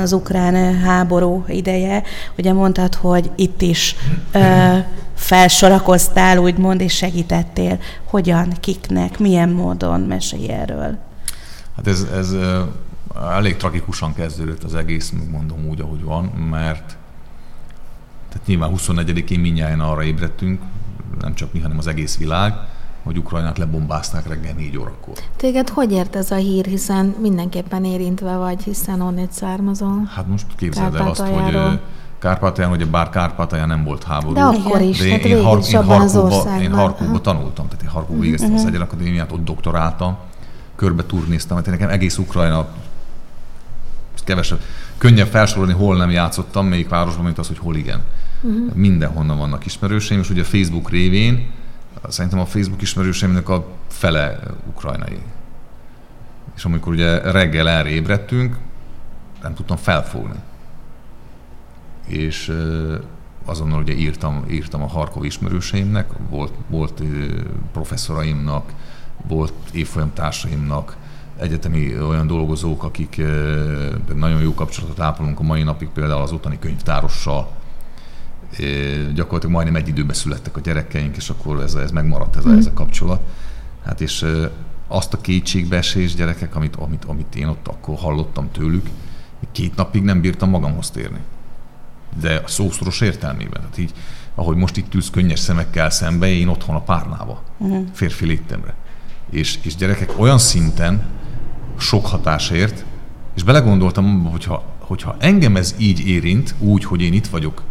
[0.00, 2.02] az ukrán háború ideje,
[2.38, 3.96] ugye mondtad, hogy itt is
[5.14, 7.78] felsorakoztál, úgymond, és segítettél.
[8.04, 10.00] Hogyan, kiknek, milyen módon?
[10.00, 10.98] Mesélj erről.
[11.76, 12.34] Hát ez, ez
[13.20, 16.96] elég tragikusan kezdődött az egész, mondom úgy, ahogy van, mert
[18.28, 20.60] tehát nyilván 24-én minnyáján arra ébredtünk,
[21.20, 22.54] nem csak mi, hanem az egész világ,
[23.02, 25.14] hogy Ukrajnát lebombázták reggel 4 órakor.
[25.36, 30.10] Téged hogy ért ez a hír, hiszen mindenképpen érintve vagy, hiszen onnét származol?
[30.14, 31.78] Hát most képzeld el azt, hogy
[32.18, 34.34] Kárpátalján, ugye bár Kárpátalján nem volt háború.
[34.34, 38.20] De akkor is, de én, én, Har- én, Harkóba, én Harkóba tanultam, tehát én Harkóba
[38.20, 38.64] végeztem uh-huh.
[38.64, 40.16] az Egyenakadémiát, ott doktoráltam,
[40.76, 42.66] körbe turnéztam, mert nekem egész Ukrajna
[44.26, 44.60] kevesebb,
[44.98, 48.02] könnyebb felsorolni, hol nem játszottam, melyik városban, mint az, hogy hol igen.
[48.40, 48.74] Uh-huh.
[48.74, 51.50] Mindenhonnan vannak ismerőseim, és ugye Facebook révén,
[52.08, 55.18] szerintem a Facebook ismerőseimnek a fele ukrajnai.
[56.56, 58.56] És amikor ugye reggel erre ébredtünk,
[59.42, 60.38] nem tudtam felfogni.
[62.06, 62.52] És
[63.44, 67.02] azonnal ugye írtam, írtam a Harkov ismerőseimnek, volt, volt
[67.72, 68.72] professzoraimnak,
[69.26, 70.96] volt évfolyamtársaimnak,
[71.38, 73.22] egyetemi olyan dolgozók, akik
[74.14, 77.50] nagyon jó kapcsolatot ápolunk a mai napig, például az ottani könyvtárossal,
[79.14, 82.66] gyakorlatilag majdnem egy időben születtek a gyerekeink, és akkor ez, ez megmaradt ez a, ez
[82.66, 83.20] a kapcsolat.
[83.84, 84.26] Hát és
[84.88, 88.86] azt a kétségbeesés gyerekek, amit, amit, amit én ott akkor hallottam tőlük,
[89.52, 91.18] két napig nem bírtam magamhoz térni.
[92.20, 93.60] De a szószoros értelmében.
[93.60, 93.92] Tehát így,
[94.34, 97.86] ahogy most itt ülsz könnyes szemekkel szembe, én otthon a párnába, uh-huh.
[97.92, 98.74] férfi létemre.
[99.30, 101.04] És, és gyerekek olyan szinten,
[101.80, 102.84] sok hatásért,
[103.34, 107.62] és belegondoltam, hogyha, hogyha engem ez így érint, úgy, hogy én itt vagyok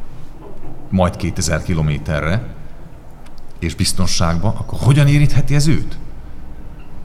[0.89, 2.55] majd 2000 kilométerre,
[3.59, 5.97] és biztonságban, akkor hogyan érintheti ez őt?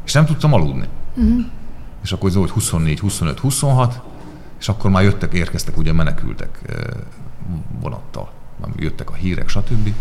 [0.05, 0.89] És nem tudtam aludni.
[1.17, 1.45] Uh-huh.
[2.03, 4.01] És akkor ez volt 24, 25, 26,
[4.61, 6.61] és akkor már jöttek, érkeztek ugye menekültek
[7.81, 8.31] vonattal.
[8.77, 9.95] Jöttek a hírek, stb.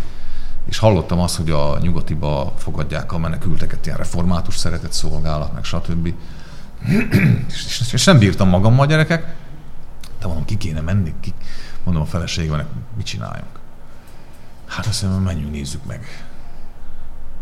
[0.68, 6.14] És hallottam azt, hogy a nyugatiba fogadják a menekülteket, ilyen református szeretett szolgálat, meg stb
[7.48, 9.34] és, és nem bírtam magammal, gyerekek.
[10.18, 11.34] De mondom, ki kéne menni, ki,
[11.84, 12.66] mondom a feleségem,
[12.96, 13.58] mit csináljunk.
[14.66, 16.24] Hát azt mondom, menjünk, nézzük meg.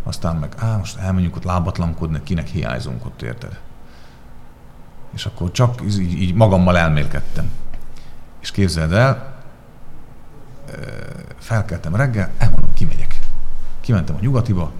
[0.03, 3.59] Aztán meg, á, most elmenjünk ott lábatlankodni, kinek hiányzunk ott, érted?
[5.15, 7.51] És akkor csak így, így magammal elmélkedtem.
[8.41, 9.37] És képzeld el,
[11.39, 13.19] felkeltem reggel, elmondom, kimegyek.
[13.81, 14.73] Kimentem a nyugatiba,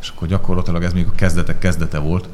[0.00, 2.28] és akkor gyakorlatilag ez még a kezdetek kezdete volt,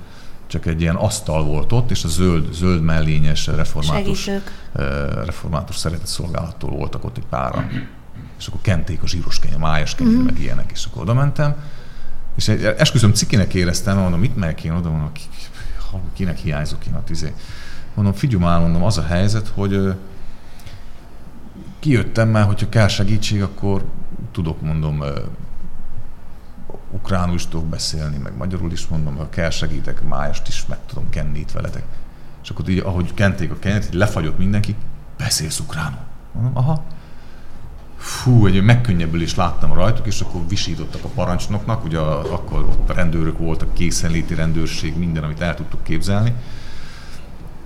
[0.50, 4.30] csak egy ilyen asztal volt ott, és a zöld, zöld mellényes református,
[5.24, 7.88] református szeretett szolgálattól voltak ott egy páran.
[8.38, 10.24] És akkor kenték a zsíros kenyér, májas kenyér, mm.
[10.24, 11.56] meg ilyenek, és akkor oda mentem,
[12.36, 12.48] és
[12.78, 15.12] esküszöm cikinek éreztem, mondom, mit megyek én oda, mondom,
[16.14, 17.32] kinek hiányzok én a tizé.
[17.94, 19.94] Mondom, figyelj már, mondom, az a helyzet, hogy
[21.78, 23.84] kijöttem már, hogyha kell segítség, akkor
[24.32, 25.04] tudok, mondom,
[26.90, 31.10] ukránul is tudok beszélni, meg magyarul is mondom, ha kell segítek, májast is meg tudom
[31.10, 31.82] kenni itt veletek.
[32.42, 34.74] És akkor így, ahogy kenték a kenyeret, így lefagyott mindenki,
[35.16, 35.98] beszélsz ukránul.
[36.32, 36.84] Mondom, aha.
[37.96, 43.38] Fú, egy megkönnyebbülést láttam rajtuk, és akkor visítottak a parancsnoknak, ugye akkor ott a rendőrök
[43.38, 46.34] voltak, készenléti rendőrség, minden, amit el tudtuk képzelni.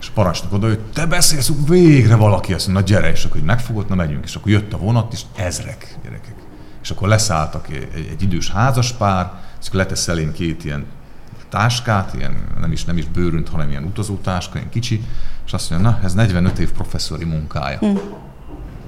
[0.01, 3.41] És a parancsnok oda, hogy te beszélsz, végre valaki azt mondja, na gyere, és akkor
[3.41, 4.25] megfogott, na megyünk.
[4.25, 6.35] És akkor jött a vonat, és ezrek gyerekek
[6.85, 10.87] és akkor leszálltak egy, egy idős házaspár, és akkor letesz elém két ilyen
[11.49, 15.05] táskát, ilyen nem is, nem is bőrönt, hanem ilyen utazótáska, ilyen kicsi,
[15.47, 17.79] és azt mondja, na, ez 45 év professzori munkája.
[17.79, 17.97] Hm.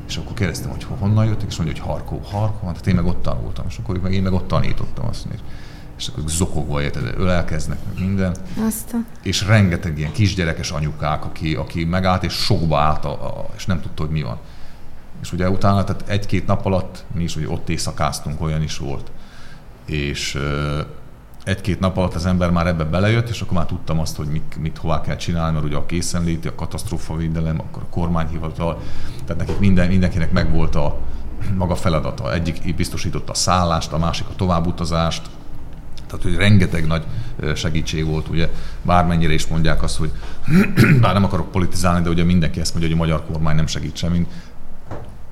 [0.09, 3.23] És akkor kérdeztem, hogy honnan jöttek, és mondja, hogy Harkó, Harkó, tehát én meg ott
[3.23, 5.45] tanultam, és akkor meg én meg ott tanítottam azt mondja.
[5.99, 8.37] És akkor zokogva érted, ölelkeznek, meg minden.
[8.67, 13.67] Azt És rengeteg ilyen kisgyerekes anyukák, aki, aki megállt, és sokba állt, a, a, és
[13.67, 14.39] nem tudta, hogy mi van.
[15.23, 19.11] És ugye utána, tehát egy-két nap alatt mi is ugye ott éjszakáztunk, olyan is volt.
[19.85, 20.39] És
[21.47, 24.57] egy-két nap alatt az ember már ebbe belejött, és akkor már tudtam azt, hogy mit,
[24.61, 28.81] mit hová kell csinálni, mert ugye a készenléti, a katasztrófavédelem, akkor a kormányhivatal,
[29.25, 30.99] tehát nekik minden, mindenkinek megvolt a
[31.59, 32.33] maga feladata.
[32.33, 35.23] Egyik biztosította a szállást, a másik a továbbutazást,
[36.07, 37.05] tehát, hogy rengeteg nagy
[37.55, 38.49] segítség volt, ugye
[38.83, 40.11] bármennyire is mondják azt, hogy
[41.01, 43.97] bár nem akarok politizálni, de ugye mindenki ezt mondja, hogy a magyar kormány nem segít
[43.97, 44.29] semmit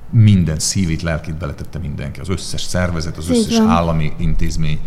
[0.09, 3.67] minden szívét, lelkét beletette mindenki, az összes szervezet, az összes Igen.
[3.67, 4.79] állami intézmény.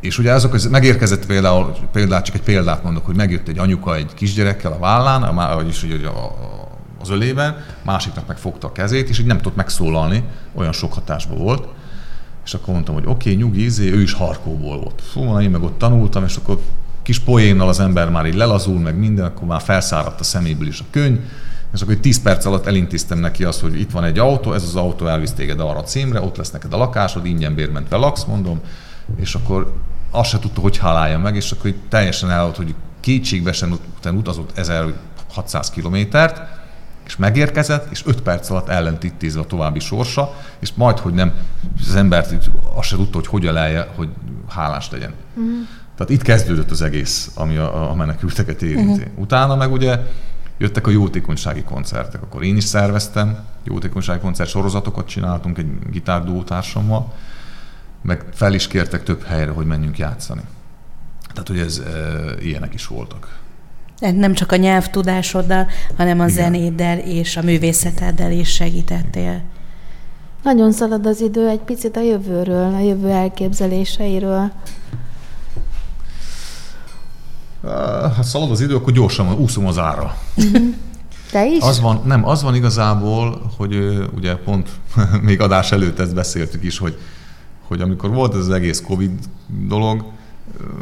[0.00, 3.94] És ugye azok, az megérkezett például, például, csak egy példát mondok, hogy megjött egy anyuka
[3.94, 6.34] egy kisgyerekkel a vállán, vagyis ugye a,
[7.00, 10.24] az ölében, másiknak meg fogta a kezét, és így nem tudott megszólalni,
[10.54, 11.68] olyan sok hatásban volt.
[12.44, 15.02] És akkor mondtam, hogy oké, okay, nyugi, izé, ő is Harkóból volt.
[15.12, 16.60] Fú, én meg ott tanultam, és akkor
[17.02, 20.80] kis poénnal az ember már így lelazul, meg minden, akkor már felszáradt a szeméből is
[20.80, 21.18] a könyv,
[21.74, 24.76] és akkor 10 perc alatt elintéztem neki azt, hogy itt van egy autó, ez az
[24.76, 28.60] autó elvisz téged arra a címre, ott lesz neked a lakásod, ingyen bérmentve laksz, mondom,
[29.16, 29.72] és akkor
[30.10, 36.58] azt se tudta, hogy halálja meg, és akkor teljesen elállt, hogy kétségvesen utazott 1600 kilométert,
[37.06, 41.32] és megérkezett, és 5 perc alatt ellentítézve a további sorsa, és majd, hogy nem,
[41.88, 44.08] az embert azt se tudta, hogy hogyan lelje, hogy
[44.48, 45.14] hálás legyen.
[45.34, 45.52] Uh-huh.
[45.96, 49.00] Tehát itt kezdődött az egész, ami a, a menekülteket érinti.
[49.00, 49.18] Uh-huh.
[49.18, 49.98] Utána meg ugye
[50.60, 57.12] jöttek a jótékonysági koncertek, akkor én is szerveztem jótékonysági koncert sorozatokat csináltunk egy gitárdúótársammal,
[58.02, 60.40] meg fel is kértek több helyre, hogy menjünk játszani.
[61.32, 61.90] Tehát, hogy ez e,
[62.40, 63.38] ilyenek is voltak.
[63.98, 66.36] Nem csak a nyelvtudásoddal, hanem a Igen.
[66.36, 69.42] zenéddel és a művészeteddel is segítettél.
[70.42, 74.52] Nagyon szalad az idő egy picit a jövőről, a jövő elképzeléseiről.
[78.16, 80.16] Ha szalad az idő, akkor gyorsan úszom az ára.
[81.30, 81.62] Te is?
[81.62, 84.68] Az van, nem, az van igazából, hogy ugye pont
[85.22, 86.98] még adás előtt ezt beszéltük is, hogy,
[87.68, 89.10] hogy amikor volt ez az egész Covid
[89.66, 90.04] dolog,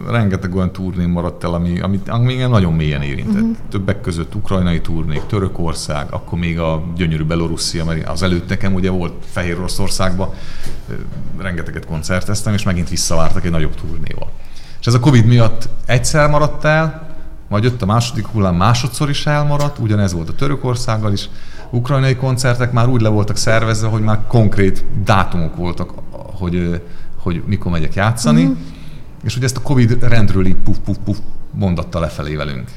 [0.09, 3.43] rengeteg olyan turné maradt el, ami, amit, ami nagyon mélyen érintett.
[3.43, 3.57] Uh-huh.
[3.71, 8.91] Többek között ukrajnai turnék, Törökország, akkor még a gyönyörű Belorusszia, mert az előtt nekem ugye
[8.91, 10.31] volt Fehér Oroszországban,
[11.39, 14.31] rengeteget koncerteztem, és megint visszavártak egy nagyobb turnéval.
[14.81, 17.07] És ez a Covid miatt egyszer maradt el,
[17.49, 21.29] majd jött a második hullám, másodszor is elmaradt, ugyanez volt a Törökországgal is.
[21.71, 26.83] Ukrajnai koncertek már úgy le voltak szervezve, hogy már konkrét dátumok voltak, hogy,
[27.19, 28.61] hogy mikor megyek játszani, mm-hmm.
[29.25, 31.19] és ugye ezt a Covid rendről így puf, puf, puf
[31.51, 32.71] mondatta lefelé velünk.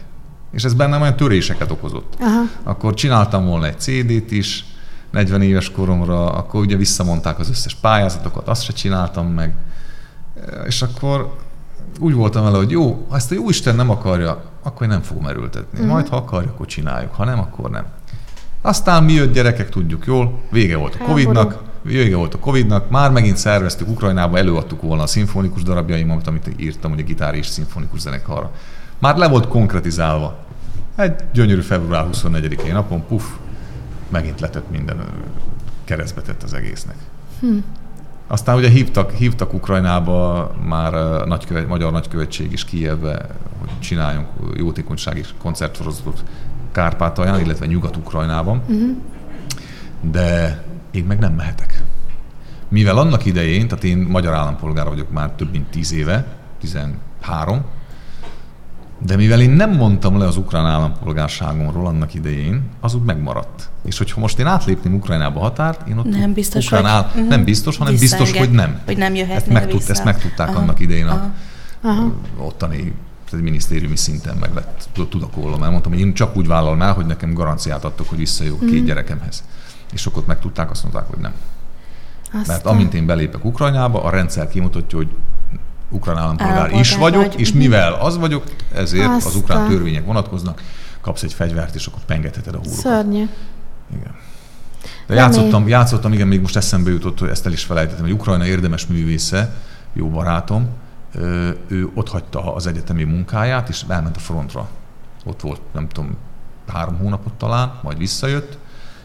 [0.51, 2.13] És ez bennem olyan töréseket okozott.
[2.19, 2.41] Aha.
[2.63, 4.65] Akkor csináltam volna egy CD-t is,
[5.11, 9.55] 40 éves koromra, akkor ugye visszamondták az összes pályázatokat, azt se csináltam meg.
[10.65, 11.35] És akkor
[12.01, 15.01] úgy voltam vele, hogy jó, ha ezt a jó Isten nem akarja, akkor én nem
[15.01, 15.77] fogom erőltetni.
[15.77, 15.93] Uh-huh.
[15.93, 17.85] Majd, ha akarja, akkor csináljuk, ha nem, akkor nem.
[18.61, 23.11] Aztán mi jött gyerekek, tudjuk jól, vége volt a Covid-nak, vége volt a Covid-nak, már
[23.11, 28.51] megint szerveztük Ukrajnába, előadtuk volna a szimfonikus darabjaimat, amit írtam, ugye gitár és szimfonikus zenekarra.
[28.99, 30.37] Már le volt konkretizálva.
[30.95, 33.23] Egy gyönyörű február 24-én napon, puff,
[34.09, 35.05] megint letett minden,
[35.83, 36.95] keresztbe tett az egésznek.
[37.39, 37.57] Hm.
[38.31, 43.27] Aztán ugye hívtak, hívtak Ukrajnába már a nagykövet, magyar nagykövetség is Kijevbe,
[43.59, 46.23] hogy csináljunk jótékonysági koncertsorozatot
[46.71, 48.61] Kárpátalján, illetve Nyugat-Ukrajnában.
[48.67, 48.97] Uh-huh.
[50.01, 51.83] De én meg nem mehetek.
[52.67, 56.27] Mivel annak idején, tehát én magyar állampolgár vagyok már több mint 10 éve,
[56.59, 57.65] 13,
[59.05, 63.70] de mivel én nem mondtam le az ukrán állampolgárságomról annak idején, az úgy megmaradt.
[63.81, 67.43] És hogyha most én átlépném Ukrajnába határt, én ott nem biztos, ukrán áll, hogy, nem
[67.43, 68.79] biztos, hanem biztos, hogy nem.
[68.85, 71.33] Hogy nem ezt, megtud, ezt megtudták aha, annak idején a
[71.81, 72.13] aha.
[72.37, 72.93] ottani
[73.31, 77.05] tehát minisztériumi szinten meg lett tudakolva, mert mondtam, hogy én csak úgy vállalom el, hogy
[77.05, 78.67] nekem garanciát adtok, hogy visszajövök mm.
[78.67, 79.43] két gyerekemhez.
[79.93, 81.33] És akkor megtudták, azt mondták, hogy nem.
[82.25, 82.43] Aztán.
[82.47, 85.09] Mert amint én belépek Ukrajnába, a rendszer kimutatja, hogy
[85.89, 87.39] ukrán állampolgár is vagyok, vagy.
[87.39, 89.27] és mivel az vagyok, ezért Aztán.
[89.27, 90.61] az ukrán törvények vonatkoznak,
[91.01, 92.79] kapsz egy fegyvert, és akkor pengetheted a húrokat.
[92.79, 93.27] Szörnyű.
[93.93, 94.15] Igen.
[95.07, 98.45] De játszottam, játszottam, igen, még most eszembe jutott, hogy ezt el is felejtettem, hogy Ukrajna
[98.45, 99.55] érdemes művésze,
[99.93, 100.67] jó barátom,
[101.67, 104.69] ő ott hagyta az egyetemi munkáját, és elment a frontra.
[105.25, 106.17] Ott volt, nem tudom,
[106.67, 108.57] három hónapot talán, majd visszajött,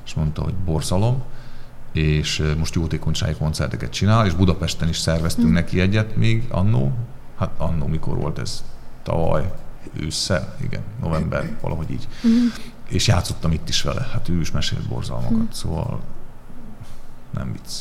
[0.04, 1.22] és mondta, hogy borzalom,
[1.92, 5.52] és most jótékonysági koncerteket csinál, és Budapesten is szerveztünk mm.
[5.52, 6.92] neki egyet még annó,
[7.38, 8.64] hát annó mikor volt ez?
[9.02, 9.52] Tavaly
[10.00, 12.08] ősszel, igen, november, valahogy így.
[12.26, 12.46] Mm.
[12.88, 15.50] És játszottam itt is vele, hát ő is mesélt borzalmakat, mm.
[15.52, 16.00] szóval
[17.30, 17.72] nem vicc.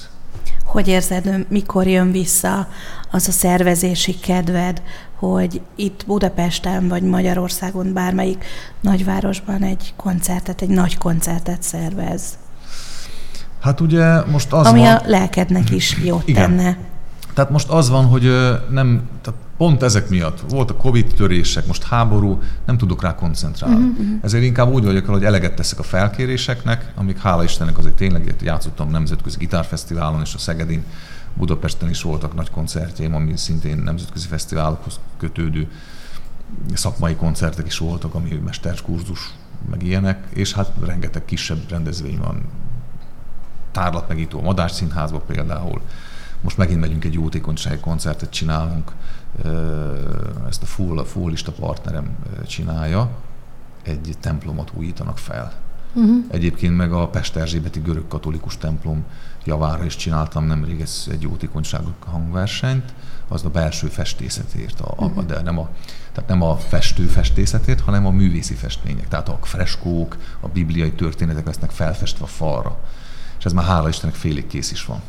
[0.63, 2.67] Hogy érzed, mikor jön vissza
[3.11, 4.81] az a szervezési kedved,
[5.15, 8.45] hogy itt Budapesten vagy Magyarországon bármelyik
[8.81, 12.37] nagyvárosban egy koncertet, egy nagy koncertet szervez?
[13.61, 14.95] Hát ugye most az Ami van...
[14.95, 16.49] a lelkednek is jót Igen.
[16.57, 16.77] tenne.
[17.33, 18.23] Tehát most az van, hogy
[18.69, 23.85] nem, tehát pont ezek miatt volt a Covid törések, most háború, nem tudok rá koncentrálni.
[23.89, 24.05] Uh-huh.
[24.21, 28.35] Ezért inkább úgy vagyok el, hogy eleget teszek a felkéréseknek, amik hála Istennek azért tényleg
[28.41, 30.83] játszottam nemzetközi gitárfesztiválon és a Szegedin,
[31.33, 35.67] Budapesten is voltak nagy koncertjeim, ami szintén nemzetközi fesztiválokhoz kötődő
[36.73, 39.33] szakmai koncertek is voltak, ami mesterkurzus,
[39.69, 42.41] meg ilyenek, és hát rengeteg kisebb rendezvény van,
[43.71, 45.81] tárlatmegító a Madás Színházba például.
[46.41, 48.91] Most megint megyünk egy jótékonysági koncertet csinálunk,
[50.47, 52.15] ezt a full, a fullista partnerem
[52.47, 53.09] csinálja,
[53.83, 55.53] egy templomot újítanak fel.
[55.93, 56.25] Uh-huh.
[56.29, 59.03] Egyébként meg a Pesterzsébeti görög katolikus templom
[59.43, 62.93] javára is csináltam nemrég egy jótékonyság hangversenyt,
[63.27, 65.25] az a belső festészetért, a, uh-huh.
[65.25, 65.69] de nem a,
[66.11, 69.07] tehát nem a festő festészetért, hanem a művészi festmények.
[69.07, 72.79] Tehát a freskók, a bibliai történetek lesznek felfestve a falra
[73.37, 75.01] és ez már hála Istennek félig kész is van.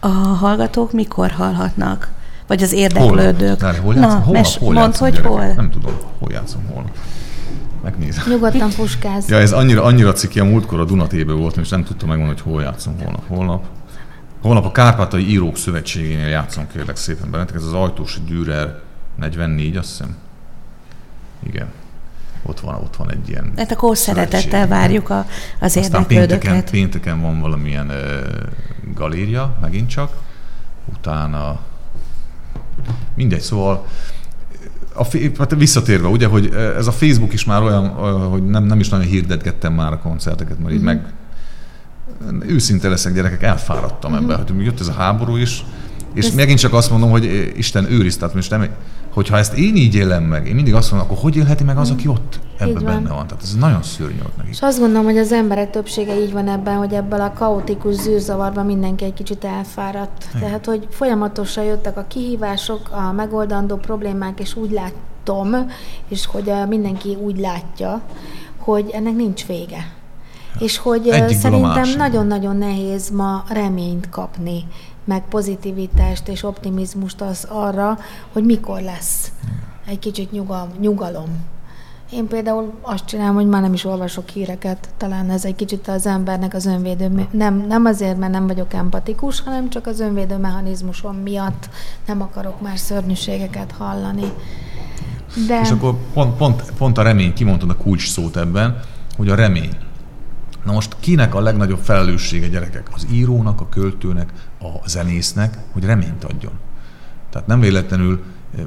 [0.00, 2.08] A hallgatók mikor hallhatnak?
[2.46, 3.60] Vagy az érdeklődők?
[3.60, 4.18] Hol, hol játszom?
[4.18, 5.46] Na, holnap, mes, hol mondd, hogy hol?
[5.46, 6.96] Nem tudom, hol játszom holnap.
[7.82, 8.24] Megnézem.
[8.28, 9.28] Nyugodtan puskáz.
[9.28, 12.52] Ja, ez annyira, annyira ciki, a múltkor a Dunatébe voltam, és nem tudtam megmondani, hogy
[12.52, 13.28] hol játszom holnap.
[13.28, 13.64] Holnap,
[14.42, 17.60] holnap a Kárpátai Írók Szövetségénél játszom, kérlek szépen benneteket.
[17.60, 18.80] Ez az Ajtósi Dürer
[19.16, 20.16] 44, azt hiszem.
[21.42, 21.68] Igen
[22.46, 23.52] ott van, ott van egy ilyen...
[23.56, 25.26] Hát akkor szeretettel várjuk a,
[25.60, 27.94] az Aztán pénteken, pénteken van valamilyen uh,
[28.94, 30.12] galéria, megint csak,
[30.94, 31.60] utána
[33.14, 33.86] mindegy, szóval
[34.94, 35.06] a,
[35.38, 37.88] hát visszatérve, ugye, hogy ez a Facebook is már olyan,
[38.28, 40.88] hogy nem, nem is nagyon hirdetgettem már a koncerteket, mert mm-hmm.
[40.88, 41.12] így mhm.
[42.34, 44.30] meg őszinte leszek, gyerekek, elfáradtam mm-hmm.
[44.30, 45.64] ebbe, hogy jött ez a háború is,
[46.16, 46.34] és ez...
[46.34, 48.68] megint csak azt mondom, hogy Isten őriz, tehát most nem,
[49.12, 51.90] hogyha ezt én így élem meg, én mindig azt mondom, akkor hogy élheti meg az,
[51.90, 53.26] aki ott ebben benne van.
[53.26, 54.48] Tehát ez nagyon szörnyű ott neki.
[54.50, 58.66] És azt gondolom, hogy az emberek többsége így van ebben, hogy ebből a kaotikus zűrzavarban
[58.66, 60.26] mindenki egy kicsit elfáradt.
[60.28, 60.40] Igen.
[60.40, 65.70] Tehát, hogy folyamatosan jöttek a kihívások, a megoldandó problémák, és úgy látom,
[66.08, 68.02] és hogy mindenki úgy látja,
[68.58, 69.90] hogy ennek nincs vége.
[70.58, 74.64] És hogy Egyik szerintem nagyon-nagyon nehéz ma reményt kapni
[75.06, 77.98] meg pozitivitást és optimizmust az arra,
[78.32, 79.32] hogy mikor lesz
[79.86, 81.28] egy kicsit nyugal, nyugalom.
[82.10, 84.88] Én például azt csinálom, hogy már nem is olvasok híreket.
[84.96, 89.40] Talán ez egy kicsit az embernek az önvédő, nem, nem azért, mert nem vagyok empatikus,
[89.40, 91.68] hanem csak az önvédő mechanizmusom miatt
[92.06, 94.32] nem akarok már szörnyűségeket hallani.
[95.46, 95.60] De...
[95.60, 98.80] És akkor pont, pont, pont a remény, kimondtad a kulcs szót ebben,
[99.16, 99.76] hogy a remény.
[100.64, 102.88] Na most kinek a legnagyobb felelőssége gyerekek?
[102.94, 106.52] Az írónak, a költőnek, a zenésznek, hogy reményt adjon.
[107.30, 108.22] Tehát nem véletlenül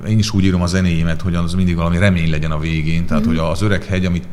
[0.07, 3.05] én is úgy írom a zenéimet, hogy az mindig valami remény legyen a végén.
[3.05, 3.37] Tehát, mm-hmm.
[3.37, 4.27] hogy az öreg hegy, amit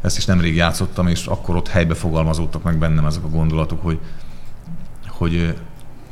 [0.00, 3.98] ezt is nemrég játszottam, és akkor ott helybe fogalmazódtak meg bennem ezek a gondolatok, hogy,
[5.08, 5.54] hogy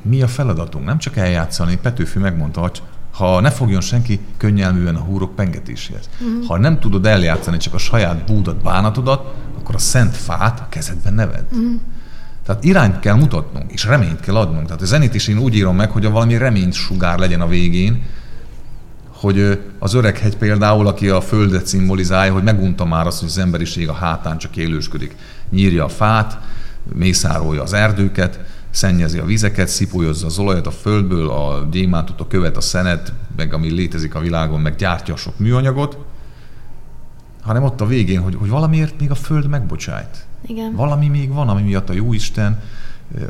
[0.02, 0.84] mi a feladatunk?
[0.84, 2.82] Nem csak eljátszani, Petőfi megmondta, hogy
[3.12, 6.08] ha ne fogjon senki könnyelműen a húrok pengetéséhez.
[6.20, 6.46] Uh-huh.
[6.46, 11.14] Ha nem tudod eljátszani csak a saját búdat, bánatodat, akkor a szent fát a kezedben
[11.14, 11.44] neved.
[11.52, 11.80] Uh-huh.
[12.46, 14.66] Tehát irányt kell mutatnunk, és reményt kell adnunk.
[14.66, 17.46] Tehát a zenét is én úgy írom meg, hogy a valami reményt sugár legyen a
[17.46, 18.02] végén,
[19.08, 23.38] hogy az öreg hegy például, aki a földet szimbolizálja, hogy megunta már azt, hogy az
[23.38, 25.16] emberiség a hátán csak élősködik.
[25.50, 26.38] Nyírja a fát,
[26.94, 28.40] mészárolja az erdőket,
[28.70, 33.54] szennyezi a vizeket, szipolyozza az olajat a földből, a gyémántot, a követ, a szenet, meg
[33.54, 35.98] ami létezik a világon, meg gyártja sok műanyagot,
[37.42, 40.25] hanem ott a végén, hogy, hogy valamiért még a föld megbocsájt.
[40.46, 40.74] Igen.
[40.74, 42.60] Valami még van, ami miatt a Jóisten,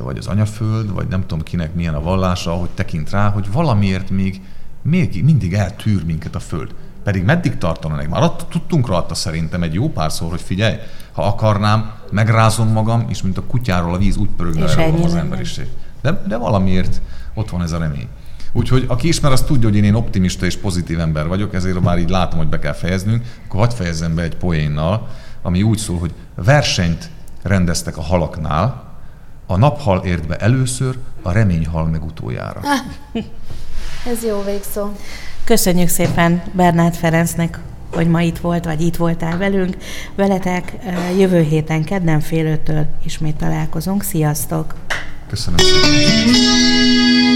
[0.03, 4.11] vagy az anyaföld, vagy nem tudom kinek milyen a vallása, hogy tekint rá, hogy valamiért
[4.11, 4.41] még,
[4.83, 6.75] még mindig eltűr minket a föld.
[7.03, 8.09] Pedig meddig tartana meg?
[8.09, 10.75] Már ott tudtunk rajta szerintem egy jó párszor, hogy figyelj,
[11.13, 15.67] ha akarnám, megrázom magam, és mint a kutyáról a víz úgy pörögne az emberiség.
[16.03, 17.01] De, de valamiért
[17.35, 18.09] ott van ez a remény.
[18.53, 21.99] Úgyhogy aki ismer, az tudja, hogy én, én optimista és pozitív ember vagyok, ezért már
[21.99, 25.09] így látom, hogy be kell fejeznünk, akkor hadd fejezzem be egy poénnal,
[25.47, 27.11] ami úgy szól, hogy versenyt
[27.43, 28.85] rendeztek a halaknál,
[29.47, 32.61] a naphal ért be először, a remény hal meg utoljára.
[34.07, 34.91] Ez jó végszó.
[35.45, 37.59] Köszönjük szépen Bernát Ferencnek,
[37.95, 39.77] hogy ma itt volt, vagy itt voltál velünk.
[40.15, 40.77] Veletek
[41.19, 44.03] jövő héten kedden fél öttől ismét találkozunk.
[44.03, 44.75] Sziasztok!
[45.29, 47.36] Köszönöm szépen!